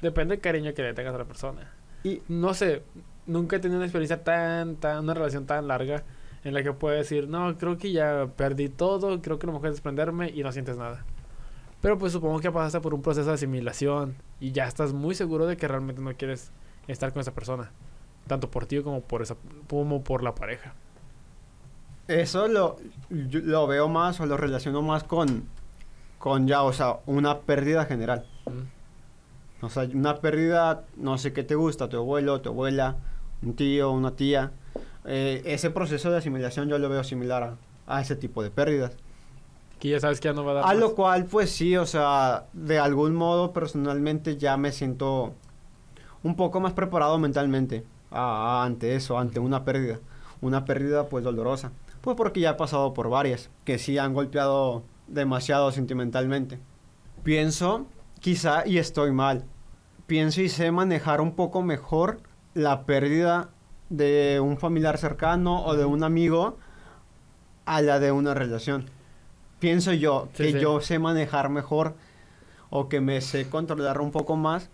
Depende 0.00 0.34
del 0.34 0.40
cariño 0.40 0.72
que 0.72 0.80
le 0.80 0.94
tengas 0.94 1.14
a 1.14 1.18
la 1.18 1.26
persona. 1.26 1.70
Y 2.04 2.22
No 2.26 2.54
sé, 2.54 2.84
nunca 3.26 3.56
he 3.56 3.58
tenido 3.58 3.76
una 3.76 3.84
experiencia 3.84 4.24
tan, 4.24 4.76
tan, 4.76 5.00
una 5.00 5.12
relación 5.12 5.44
tan 5.44 5.68
larga 5.68 6.04
en 6.42 6.54
la 6.54 6.62
que 6.62 6.72
puedo 6.72 6.96
decir, 6.96 7.28
no, 7.28 7.58
creo 7.58 7.76
que 7.76 7.92
ya 7.92 8.28
perdí 8.34 8.70
todo, 8.70 9.20
creo 9.20 9.38
que 9.38 9.46
lo 9.46 9.52
mejor 9.52 9.68
es 9.68 9.74
desprenderme 9.74 10.30
y 10.30 10.42
no 10.42 10.52
sientes 10.52 10.78
nada. 10.78 11.04
Pero 11.82 11.98
pues 11.98 12.14
supongo 12.14 12.40
que 12.40 12.50
pasaste 12.50 12.80
por 12.80 12.94
un 12.94 13.02
proceso 13.02 13.28
de 13.28 13.34
asimilación 13.34 14.16
y 14.40 14.52
ya 14.52 14.66
estás 14.66 14.94
muy 14.94 15.14
seguro 15.14 15.46
de 15.46 15.58
que 15.58 15.68
realmente 15.68 16.00
no 16.00 16.14
quieres 16.14 16.50
estar 16.88 17.12
con 17.12 17.20
esa 17.20 17.34
persona. 17.34 17.72
Tanto 18.26 18.50
por 18.50 18.64
ti 18.64 18.82
como 18.82 19.02
por, 19.02 19.20
esa, 19.20 19.36
como 19.68 20.02
por 20.02 20.22
la 20.22 20.34
pareja. 20.34 20.72
eso 22.08 22.48
lo, 22.48 22.78
lo 23.10 23.66
veo 23.66 23.86
más 23.90 24.18
o 24.20 24.24
lo 24.24 24.38
relaciono 24.38 24.80
más 24.80 25.04
con, 25.04 25.44
con 26.20 26.46
ya, 26.46 26.62
o 26.62 26.72
sea, 26.72 26.98
una 27.06 27.40
pérdida 27.40 27.84
general. 27.86 28.24
Mm. 28.46 29.64
O 29.64 29.68
sea, 29.70 29.88
una 29.92 30.20
pérdida, 30.20 30.84
no 30.96 31.18
sé 31.18 31.32
qué 31.32 31.42
te 31.42 31.54
gusta, 31.56 31.88
tu 31.88 31.96
abuelo, 31.96 32.40
tu 32.40 32.50
abuela, 32.50 32.96
un 33.42 33.54
tío, 33.54 33.90
una 33.90 34.12
tía. 34.12 34.52
Eh, 35.06 35.42
ese 35.46 35.70
proceso 35.70 36.10
de 36.12 36.18
asimilación 36.18 36.68
yo 36.68 36.78
lo 36.78 36.88
veo 36.88 37.02
similar 37.04 37.42
a, 37.42 37.56
a 37.96 38.00
ese 38.00 38.14
tipo 38.16 38.42
de 38.42 38.50
pérdidas. 38.50 38.92
Que 39.78 39.88
ya 39.88 39.98
sabes 40.00 40.20
que 40.20 40.28
ya 40.28 40.34
no 40.34 40.44
va 40.44 40.52
a 40.52 40.54
dar 40.56 40.64
A 40.64 40.66
más. 40.68 40.76
lo 40.76 40.94
cual, 40.94 41.24
pues 41.24 41.50
sí, 41.50 41.74
o 41.76 41.86
sea, 41.86 42.44
de 42.52 42.78
algún 42.78 43.14
modo 43.14 43.52
personalmente 43.52 44.36
ya 44.36 44.56
me 44.58 44.72
siento 44.72 45.32
un 46.22 46.36
poco 46.36 46.60
más 46.60 46.74
preparado 46.74 47.18
mentalmente 47.18 47.82
a- 48.10 48.60
a- 48.60 48.64
ante 48.66 48.94
eso, 48.94 49.18
ante 49.18 49.40
una 49.40 49.64
pérdida. 49.64 49.98
Una 50.42 50.64
pérdida 50.66 51.06
pues 51.08 51.24
dolorosa. 51.24 51.72
Pues 52.02 52.14
porque 52.16 52.40
ya 52.40 52.50
he 52.50 52.54
pasado 52.54 52.92
por 52.94 53.08
varias, 53.10 53.50
que 53.64 53.78
sí 53.78 53.96
han 53.98 54.12
golpeado 54.14 54.82
demasiado 55.10 55.70
sentimentalmente. 55.72 56.58
Pienso, 57.22 57.86
quizá, 58.20 58.66
y 58.66 58.78
estoy 58.78 59.12
mal, 59.12 59.44
pienso 60.06 60.40
y 60.40 60.48
sé 60.48 60.70
manejar 60.72 61.20
un 61.20 61.32
poco 61.34 61.62
mejor 61.62 62.20
la 62.54 62.84
pérdida 62.86 63.50
de 63.90 64.40
un 64.40 64.56
familiar 64.56 64.98
cercano 64.98 65.64
o 65.64 65.76
de 65.76 65.84
un 65.84 66.02
amigo 66.04 66.56
a 67.66 67.82
la 67.82 67.98
de 68.00 68.12
una 68.12 68.34
relación. 68.34 68.86
Pienso 69.58 69.92
yo 69.92 70.28
Sí, 70.34 70.44
que 70.44 70.52
sí. 70.52 70.60
yo 70.60 70.80
sé 70.80 70.98
manejar 70.98 71.50
mejor 71.50 71.94
o 72.70 72.88
que 72.88 73.00
me 73.00 73.20
sé 73.20 73.48
controlar 73.48 74.00
un 74.00 74.10
poco 74.12 74.36
más 74.36 74.70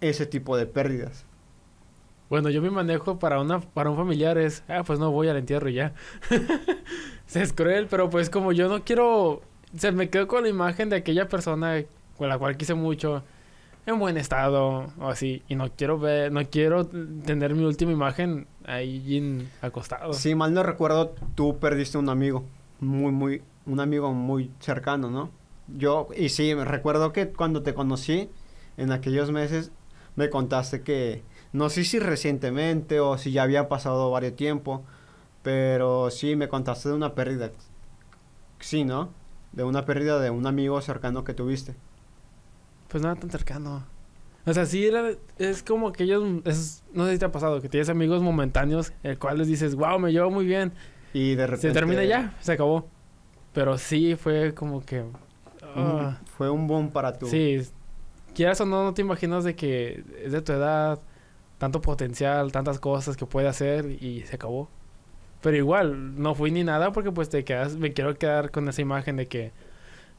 ese 0.00 0.26
tipo 0.26 0.56
de 0.56 0.66
pérdidas. 0.66 1.24
Bueno, 2.30 2.50
yo 2.50 2.60
me 2.60 2.70
manejo 2.70 3.18
para 3.18 3.40
una 3.40 3.60
para 3.60 3.90
un 3.90 3.96
familiar 3.96 4.36
es, 4.38 4.62
ah, 4.68 4.82
pues 4.86 4.98
no 4.98 5.10
voy 5.10 5.28
al 5.28 5.36
entierro 5.36 5.68
y 5.68 5.74
ya. 5.74 5.94
Es 7.34 7.52
cruel, 7.52 7.86
pero 7.88 8.08
pues 8.08 8.30
como 8.30 8.52
yo 8.52 8.68
no 8.68 8.84
quiero, 8.84 9.42
se 9.76 9.92
me 9.92 10.08
quedo 10.08 10.26
con 10.26 10.44
la 10.44 10.48
imagen 10.48 10.88
de 10.88 10.96
aquella 10.96 11.28
persona 11.28 11.84
con 12.16 12.28
la 12.28 12.38
cual 12.38 12.56
quise 12.56 12.74
mucho 12.74 13.22
en 13.84 13.98
buen 13.98 14.16
estado 14.16 14.92
o 14.98 15.08
así 15.08 15.42
y 15.48 15.54
no 15.54 15.70
quiero 15.70 15.98
ver, 15.98 16.32
no 16.32 16.42
quiero 16.44 16.86
tener 16.86 17.54
mi 17.54 17.64
última 17.64 17.92
imagen 17.92 18.46
ahí 18.66 19.48
acostado. 19.60 20.12
Si 20.12 20.34
mal 20.34 20.52
no 20.52 20.62
recuerdo, 20.62 21.14
tú 21.34 21.58
perdiste 21.58 21.98
un 21.98 22.08
amigo, 22.08 22.44
muy, 22.80 23.12
muy, 23.12 23.42
un 23.66 23.80
amigo 23.80 24.12
muy 24.12 24.50
cercano, 24.60 25.10
¿no? 25.10 25.30
Yo, 25.68 26.08
y 26.16 26.30
sí, 26.30 26.54
recuerdo 26.54 27.12
que 27.12 27.28
cuando 27.28 27.62
te 27.62 27.74
conocí, 27.74 28.30
en 28.78 28.92
aquellos 28.92 29.30
meses, 29.30 29.70
me 30.16 30.30
contaste 30.30 30.82
que, 30.82 31.22
no 31.52 31.70
sé 31.70 31.84
si 31.84 31.98
recientemente 31.98 33.00
o 33.00 33.18
si 33.18 33.32
ya 33.32 33.42
había 33.42 33.68
pasado 33.68 34.10
varios 34.10 34.36
tiempo, 34.36 34.84
pero 35.42 36.10
sí, 36.10 36.36
me 36.36 36.48
contaste 36.48 36.88
de 36.90 36.94
una 36.94 37.14
pérdida. 37.14 37.50
Sí, 38.60 38.84
¿no? 38.84 39.10
De 39.52 39.64
una 39.64 39.84
pérdida 39.84 40.18
de 40.20 40.30
un 40.30 40.46
amigo 40.46 40.80
cercano 40.80 41.24
que 41.24 41.34
tuviste. 41.34 41.74
Pues 42.88 43.02
nada 43.02 43.16
tan 43.16 43.30
cercano. 43.30 43.84
O 44.46 44.52
sea, 44.54 44.64
sí 44.66 44.86
era, 44.86 45.10
es 45.38 45.62
como 45.62 45.92
que 45.92 46.04
ellos, 46.04 46.24
es- 46.44 46.82
no 46.92 47.04
sé 47.06 47.12
si 47.12 47.18
te 47.18 47.24
ha 47.26 47.32
pasado, 47.32 47.60
que 47.60 47.68
tienes 47.68 47.88
amigos 47.88 48.22
momentáneos, 48.22 48.92
el 49.02 49.18
cual 49.18 49.38
les 49.38 49.46
dices, 49.46 49.74
wow, 49.74 49.98
me 49.98 50.10
llevo 50.12 50.30
muy 50.30 50.46
bien. 50.46 50.72
Y 51.12 51.34
de 51.34 51.46
repente... 51.46 51.68
Se 51.68 51.74
termina 51.74 52.04
ya, 52.04 52.34
se 52.40 52.52
acabó. 52.52 52.88
Pero 53.52 53.76
sí 53.78 54.16
fue 54.16 54.54
como 54.54 54.84
que... 54.84 55.04
ah, 55.62 56.18
fue 56.36 56.48
un 56.50 56.66
boom 56.66 56.90
para 56.90 57.12
tu... 57.18 57.26
sí, 57.26 57.60
quieras 58.34 58.60
o 58.60 58.66
no, 58.66 58.84
no 58.84 58.94
te 58.94 59.02
imaginas 59.02 59.44
de 59.44 59.54
que 59.54 60.04
es 60.24 60.32
de 60.32 60.40
tu 60.42 60.52
edad, 60.52 60.98
tanto 61.58 61.80
potencial, 61.80 62.52
tantas 62.52 62.78
cosas 62.78 63.16
que 63.16 63.26
puede 63.26 63.48
hacer 63.48 63.86
y 64.02 64.22
se 64.22 64.36
acabó. 64.36 64.68
Pero 65.40 65.56
igual, 65.56 66.20
no 66.20 66.34
fui 66.34 66.50
ni 66.50 66.64
nada 66.64 66.92
porque 66.92 67.12
pues 67.12 67.28
te 67.28 67.44
quedas, 67.44 67.76
me 67.76 67.92
quiero 67.92 68.16
quedar 68.16 68.50
con 68.50 68.68
esa 68.68 68.82
imagen 68.82 69.16
de 69.16 69.26
que 69.26 69.52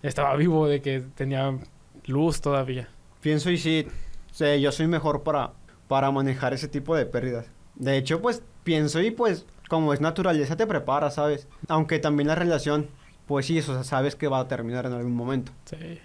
estaba 0.01 0.35
vivo, 0.35 0.67
de 0.67 0.81
que 0.81 1.01
tenía 1.15 1.57
luz 2.05 2.41
todavía. 2.41 2.89
Pienso 3.21 3.49
y 3.49 3.57
sí, 3.57 3.87
sí, 4.31 4.61
yo 4.61 4.71
soy 4.71 4.87
mejor 4.87 5.23
para, 5.23 5.51
para 5.87 6.11
manejar 6.11 6.53
ese 6.53 6.67
tipo 6.67 6.95
de 6.95 7.05
pérdidas. 7.05 7.47
De 7.75 7.97
hecho, 7.97 8.21
pues 8.21 8.43
pienso 8.63 9.01
y 9.01 9.11
pues 9.11 9.45
como 9.67 9.93
es 9.93 10.01
naturaleza 10.01 10.55
te 10.55 10.67
prepara, 10.67 11.11
¿sabes? 11.11 11.47
Aunque 11.67 11.99
también 11.99 12.27
la 12.27 12.35
relación, 12.35 12.87
pues 13.27 13.45
sí, 13.45 13.59
o 13.59 13.61
sea, 13.61 13.83
sabes 13.83 14.15
que 14.15 14.27
va 14.27 14.39
a 14.39 14.47
terminar 14.47 14.85
en 14.85 14.93
algún 14.93 15.15
momento. 15.15 15.51
Sí. 15.65 15.99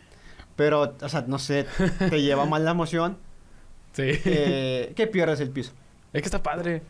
Pero, 0.57 0.94
o 1.01 1.09
sea, 1.09 1.25
no 1.27 1.38
sé, 1.38 1.66
te 2.11 2.23
lleva 2.23 2.47
mal 2.47 2.64
la 2.64 2.73
emoción 2.73 3.16
Sí. 3.94 4.02
eh, 4.26 4.92
que 4.94 5.07
pierdes 5.07 5.40
el 5.40 5.50
piso. 5.50 5.72
Es 6.12 6.20
que 6.22 6.26
está 6.26 6.42
padre. 6.42 6.83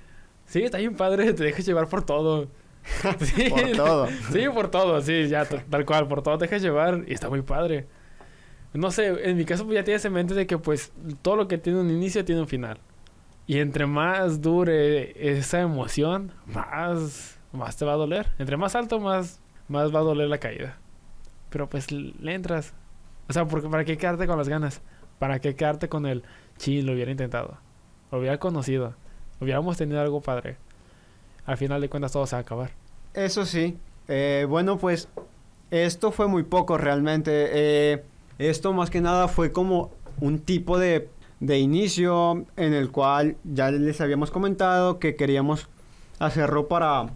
Sí, 0.46 0.62
está 0.62 0.78
bien 0.78 0.96
padre, 0.96 1.32
te 1.32 1.44
dejas 1.44 1.64
llevar 1.64 1.88
por 1.88 2.04
todo. 2.04 2.48
Sí. 3.20 3.48
Por 3.48 3.72
todo. 3.72 4.08
Sí, 4.30 4.44
por 4.52 4.70
todo, 4.70 5.00
sí, 5.00 5.26
ya, 5.28 5.46
tal 5.46 5.86
cual, 5.86 6.06
por 6.06 6.22
todo 6.22 6.36
te 6.36 6.44
dejas 6.44 6.60
llevar 6.60 7.04
y 7.06 7.14
está 7.14 7.30
muy 7.30 7.40
padre. 7.40 7.86
No 8.74 8.90
sé, 8.90 9.30
en 9.30 9.36
mi 9.36 9.44
caso 9.44 9.64
pues 9.64 9.76
ya 9.76 9.84
tienes 9.84 10.04
en 10.04 10.12
mente 10.12 10.34
de 10.34 10.46
que 10.46 10.58
pues 10.58 10.92
todo 11.22 11.36
lo 11.36 11.48
que 11.48 11.56
tiene 11.58 11.80
un 11.80 11.90
inicio 11.90 12.24
tiene 12.24 12.40
un 12.42 12.48
final. 12.48 12.78
Y 13.46 13.58
entre 13.58 13.86
más 13.86 14.40
dure 14.42 15.12
esa 15.16 15.60
emoción, 15.60 16.32
más, 16.46 17.38
más 17.52 17.76
te 17.76 17.84
va 17.84 17.92
a 17.92 17.96
doler. 17.96 18.32
Entre 18.38 18.56
más 18.56 18.74
alto, 18.74 18.98
más, 19.00 19.40
más 19.68 19.94
va 19.94 20.00
a 20.00 20.02
doler 20.02 20.28
la 20.28 20.38
caída. 20.38 20.78
Pero 21.50 21.68
pues 21.68 21.92
le 21.92 22.34
entras. 22.34 22.74
O 23.28 23.32
sea, 23.32 23.46
porque 23.46 23.68
¿para 23.68 23.84
qué 23.84 23.96
quedarte 23.96 24.26
con 24.26 24.38
las 24.38 24.48
ganas? 24.48 24.82
¿Para 25.18 25.38
qué 25.38 25.54
quedarte 25.54 25.88
con 25.88 26.04
el 26.04 26.24
chin, 26.58 26.86
lo 26.86 26.92
hubiera 26.92 27.10
intentado? 27.10 27.58
Lo 28.10 28.18
hubiera 28.18 28.38
conocido. 28.38 28.94
Hubiéramos 29.40 29.76
tenido 29.76 30.00
algo 30.00 30.20
padre. 30.20 30.56
Al 31.46 31.56
final 31.56 31.80
de 31.80 31.88
cuentas 31.88 32.12
todo 32.12 32.26
se 32.26 32.36
va 32.36 32.38
a 32.38 32.42
acabar. 32.42 32.70
Eso 33.12 33.44
sí. 33.44 33.76
Eh, 34.08 34.46
bueno, 34.48 34.78
pues 34.78 35.08
esto 35.70 36.12
fue 36.12 36.26
muy 36.28 36.42
poco 36.42 36.78
realmente. 36.78 37.50
Eh, 37.52 38.04
esto 38.38 38.72
más 38.72 38.90
que 38.90 39.00
nada 39.00 39.28
fue 39.28 39.52
como 39.52 39.90
un 40.20 40.38
tipo 40.38 40.78
de, 40.78 41.08
de 41.40 41.58
inicio 41.58 42.44
en 42.56 42.74
el 42.74 42.90
cual 42.90 43.36
ya 43.44 43.70
les 43.70 44.00
habíamos 44.00 44.30
comentado 44.30 44.98
que 44.98 45.16
queríamos 45.16 45.68
hacerlo 46.18 46.68
para 46.68 47.06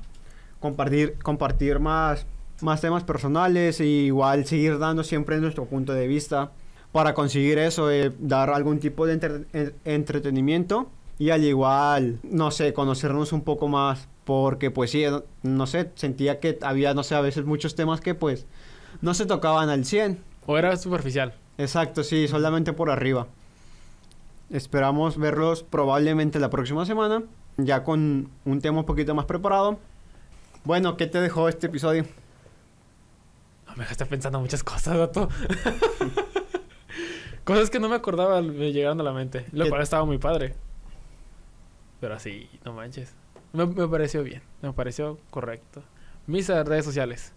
compartir, 0.60 1.18
compartir 1.22 1.78
más, 1.78 2.26
más 2.60 2.80
temas 2.80 3.04
personales 3.04 3.80
e 3.80 3.86
igual 3.86 4.44
seguir 4.46 4.78
dando 4.78 5.04
siempre 5.04 5.38
nuestro 5.38 5.64
punto 5.64 5.92
de 5.92 6.06
vista 6.06 6.50
para 6.92 7.14
conseguir 7.14 7.58
eso, 7.58 7.90
eh, 7.90 8.12
dar 8.18 8.50
algún 8.50 8.78
tipo 8.80 9.06
de 9.06 9.12
entre- 9.14 9.44
en- 9.52 9.74
entretenimiento 9.84 10.90
y 11.18 11.30
al 11.30 11.44
igual, 11.44 12.18
no 12.22 12.50
sé, 12.50 12.72
conocernos 12.72 13.32
un 13.32 13.42
poco 13.42 13.68
más 13.68 14.08
porque 14.24 14.70
pues 14.70 14.90
sí, 14.90 15.04
no, 15.06 15.24
no 15.42 15.66
sé, 15.66 15.90
sentía 15.94 16.38
que 16.40 16.58
había, 16.62 16.94
no 16.94 17.02
sé, 17.02 17.14
a 17.14 17.20
veces 17.20 17.44
muchos 17.44 17.74
temas 17.74 18.00
que 18.00 18.14
pues 18.14 18.46
no 19.00 19.14
se 19.14 19.26
tocaban 19.26 19.68
al 19.70 19.84
100. 19.84 20.22
O 20.46 20.56
era 20.58 20.76
superficial. 20.76 21.34
Exacto, 21.58 22.02
sí, 22.04 22.28
solamente 22.28 22.72
por 22.72 22.90
arriba. 22.90 23.26
Esperamos 24.50 25.18
verlos 25.18 25.62
probablemente 25.62 26.38
la 26.38 26.48
próxima 26.50 26.86
semana, 26.86 27.22
ya 27.58 27.84
con 27.84 28.30
un 28.44 28.60
tema 28.60 28.80
un 28.80 28.86
poquito 28.86 29.14
más 29.14 29.26
preparado. 29.26 29.78
Bueno, 30.64 30.96
¿qué 30.96 31.06
te 31.06 31.20
dejó 31.20 31.48
este 31.48 31.66
episodio? 31.66 32.04
No, 33.66 33.72
me 33.76 33.82
dejaste 33.84 34.06
pensando 34.06 34.40
muchas 34.40 34.62
cosas, 34.64 34.96
dato. 34.96 35.28
cosas 37.48 37.70
que 37.70 37.80
no 37.80 37.88
me 37.88 37.96
acordaba 37.96 38.42
me 38.42 38.72
llegaron 38.72 39.00
a 39.00 39.04
la 39.04 39.12
mente. 39.12 39.46
Lo 39.52 39.64
¿Qué- 39.64 39.70
cual 39.70 39.82
estaba 39.82 40.04
muy 40.04 40.18
padre. 40.18 40.54
Pero 42.00 42.14
así, 42.14 42.48
no 42.64 42.74
manches. 42.74 43.14
Me, 43.54 43.64
me 43.66 43.88
pareció 43.88 44.22
bien. 44.22 44.42
Me 44.60 44.72
pareció 44.74 45.18
correcto. 45.30 45.82
Mis 46.26 46.48
eh, 46.50 46.62
redes 46.62 46.84
sociales. 46.84 47.32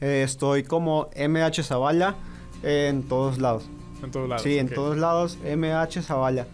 Eh, 0.00 0.22
estoy 0.22 0.62
como 0.62 1.08
MH 1.16 1.62
Zavala 1.62 2.14
en 2.62 3.02
todos 3.04 3.38
lados. 3.38 3.66
En 4.02 4.10
todos 4.10 4.28
lados. 4.28 4.42
sí, 4.42 4.58
en 4.58 4.68
todos 4.68 4.98
lados, 4.98 5.38
MH 5.42 6.02
Zavala. 6.02 6.46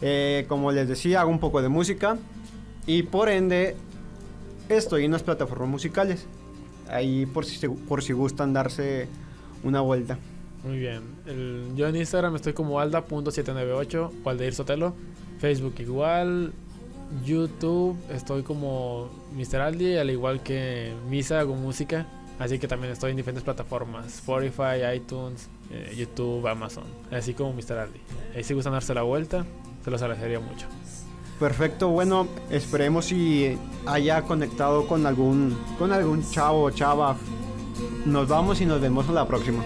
Eh, 0.00 0.44
como 0.48 0.72
les 0.72 0.88
decía, 0.88 1.20
hago 1.20 1.30
un 1.30 1.38
poco 1.38 1.62
de 1.62 1.68
música 1.68 2.18
y 2.86 3.04
por 3.04 3.28
ende 3.28 3.76
estoy 4.68 5.04
en 5.04 5.12
las 5.12 5.22
plataformas 5.22 5.68
musicales. 5.68 6.26
Ahí 6.88 7.26
por 7.26 7.44
si, 7.44 7.68
por 7.68 8.02
si 8.02 8.12
gustan 8.12 8.52
darse 8.52 9.08
una 9.62 9.80
vuelta. 9.80 10.18
Muy 10.64 10.78
bien. 10.78 11.02
El- 11.26 11.72
yo 11.76 11.86
en 11.86 11.96
Instagram 11.96 12.34
estoy 12.36 12.52
como 12.52 12.80
alda.798 12.80 14.10
o 14.24 14.30
Aldeir 14.30 14.54
Sotelo. 14.54 14.94
Facebook 15.38 15.74
igual. 15.78 16.52
YouTube 17.24 17.96
estoy 18.12 18.42
como 18.42 19.08
Mr. 19.34 19.60
Aldi, 19.60 19.96
al 19.96 20.10
igual 20.10 20.42
que 20.42 20.92
Misa 21.08 21.40
hago 21.40 21.54
música. 21.54 22.06
Así 22.38 22.58
que 22.58 22.68
también 22.68 22.92
estoy 22.92 23.10
en 23.12 23.16
diferentes 23.16 23.44
plataformas. 23.44 24.06
Spotify, 24.06 24.84
iTunes, 24.94 25.48
eh, 25.70 25.94
YouTube, 25.96 26.46
Amazon. 26.46 26.84
Así 27.10 27.34
como 27.34 27.52
Mr. 27.52 27.78
Aldi. 27.78 28.00
Ahí 28.36 28.44
si 28.44 28.54
gustan 28.54 28.72
darse 28.74 28.94
la 28.94 29.02
vuelta, 29.02 29.44
se 29.84 29.90
los 29.90 30.02
agradecería 30.02 30.38
mucho. 30.40 30.66
Perfecto, 31.40 31.88
bueno, 31.88 32.26
esperemos 32.50 33.06
si 33.06 33.56
haya 33.86 34.22
conectado 34.22 34.86
con 34.88 35.06
algún 35.06 35.56
con 35.78 35.92
algún 35.92 36.28
chavo 36.30 36.64
o 36.64 36.70
chava. 36.70 37.16
Nos 38.04 38.28
vamos 38.28 38.60
y 38.60 38.66
nos 38.66 38.80
vemos 38.80 39.08
a 39.08 39.12
la 39.12 39.26
próxima. 39.26 39.64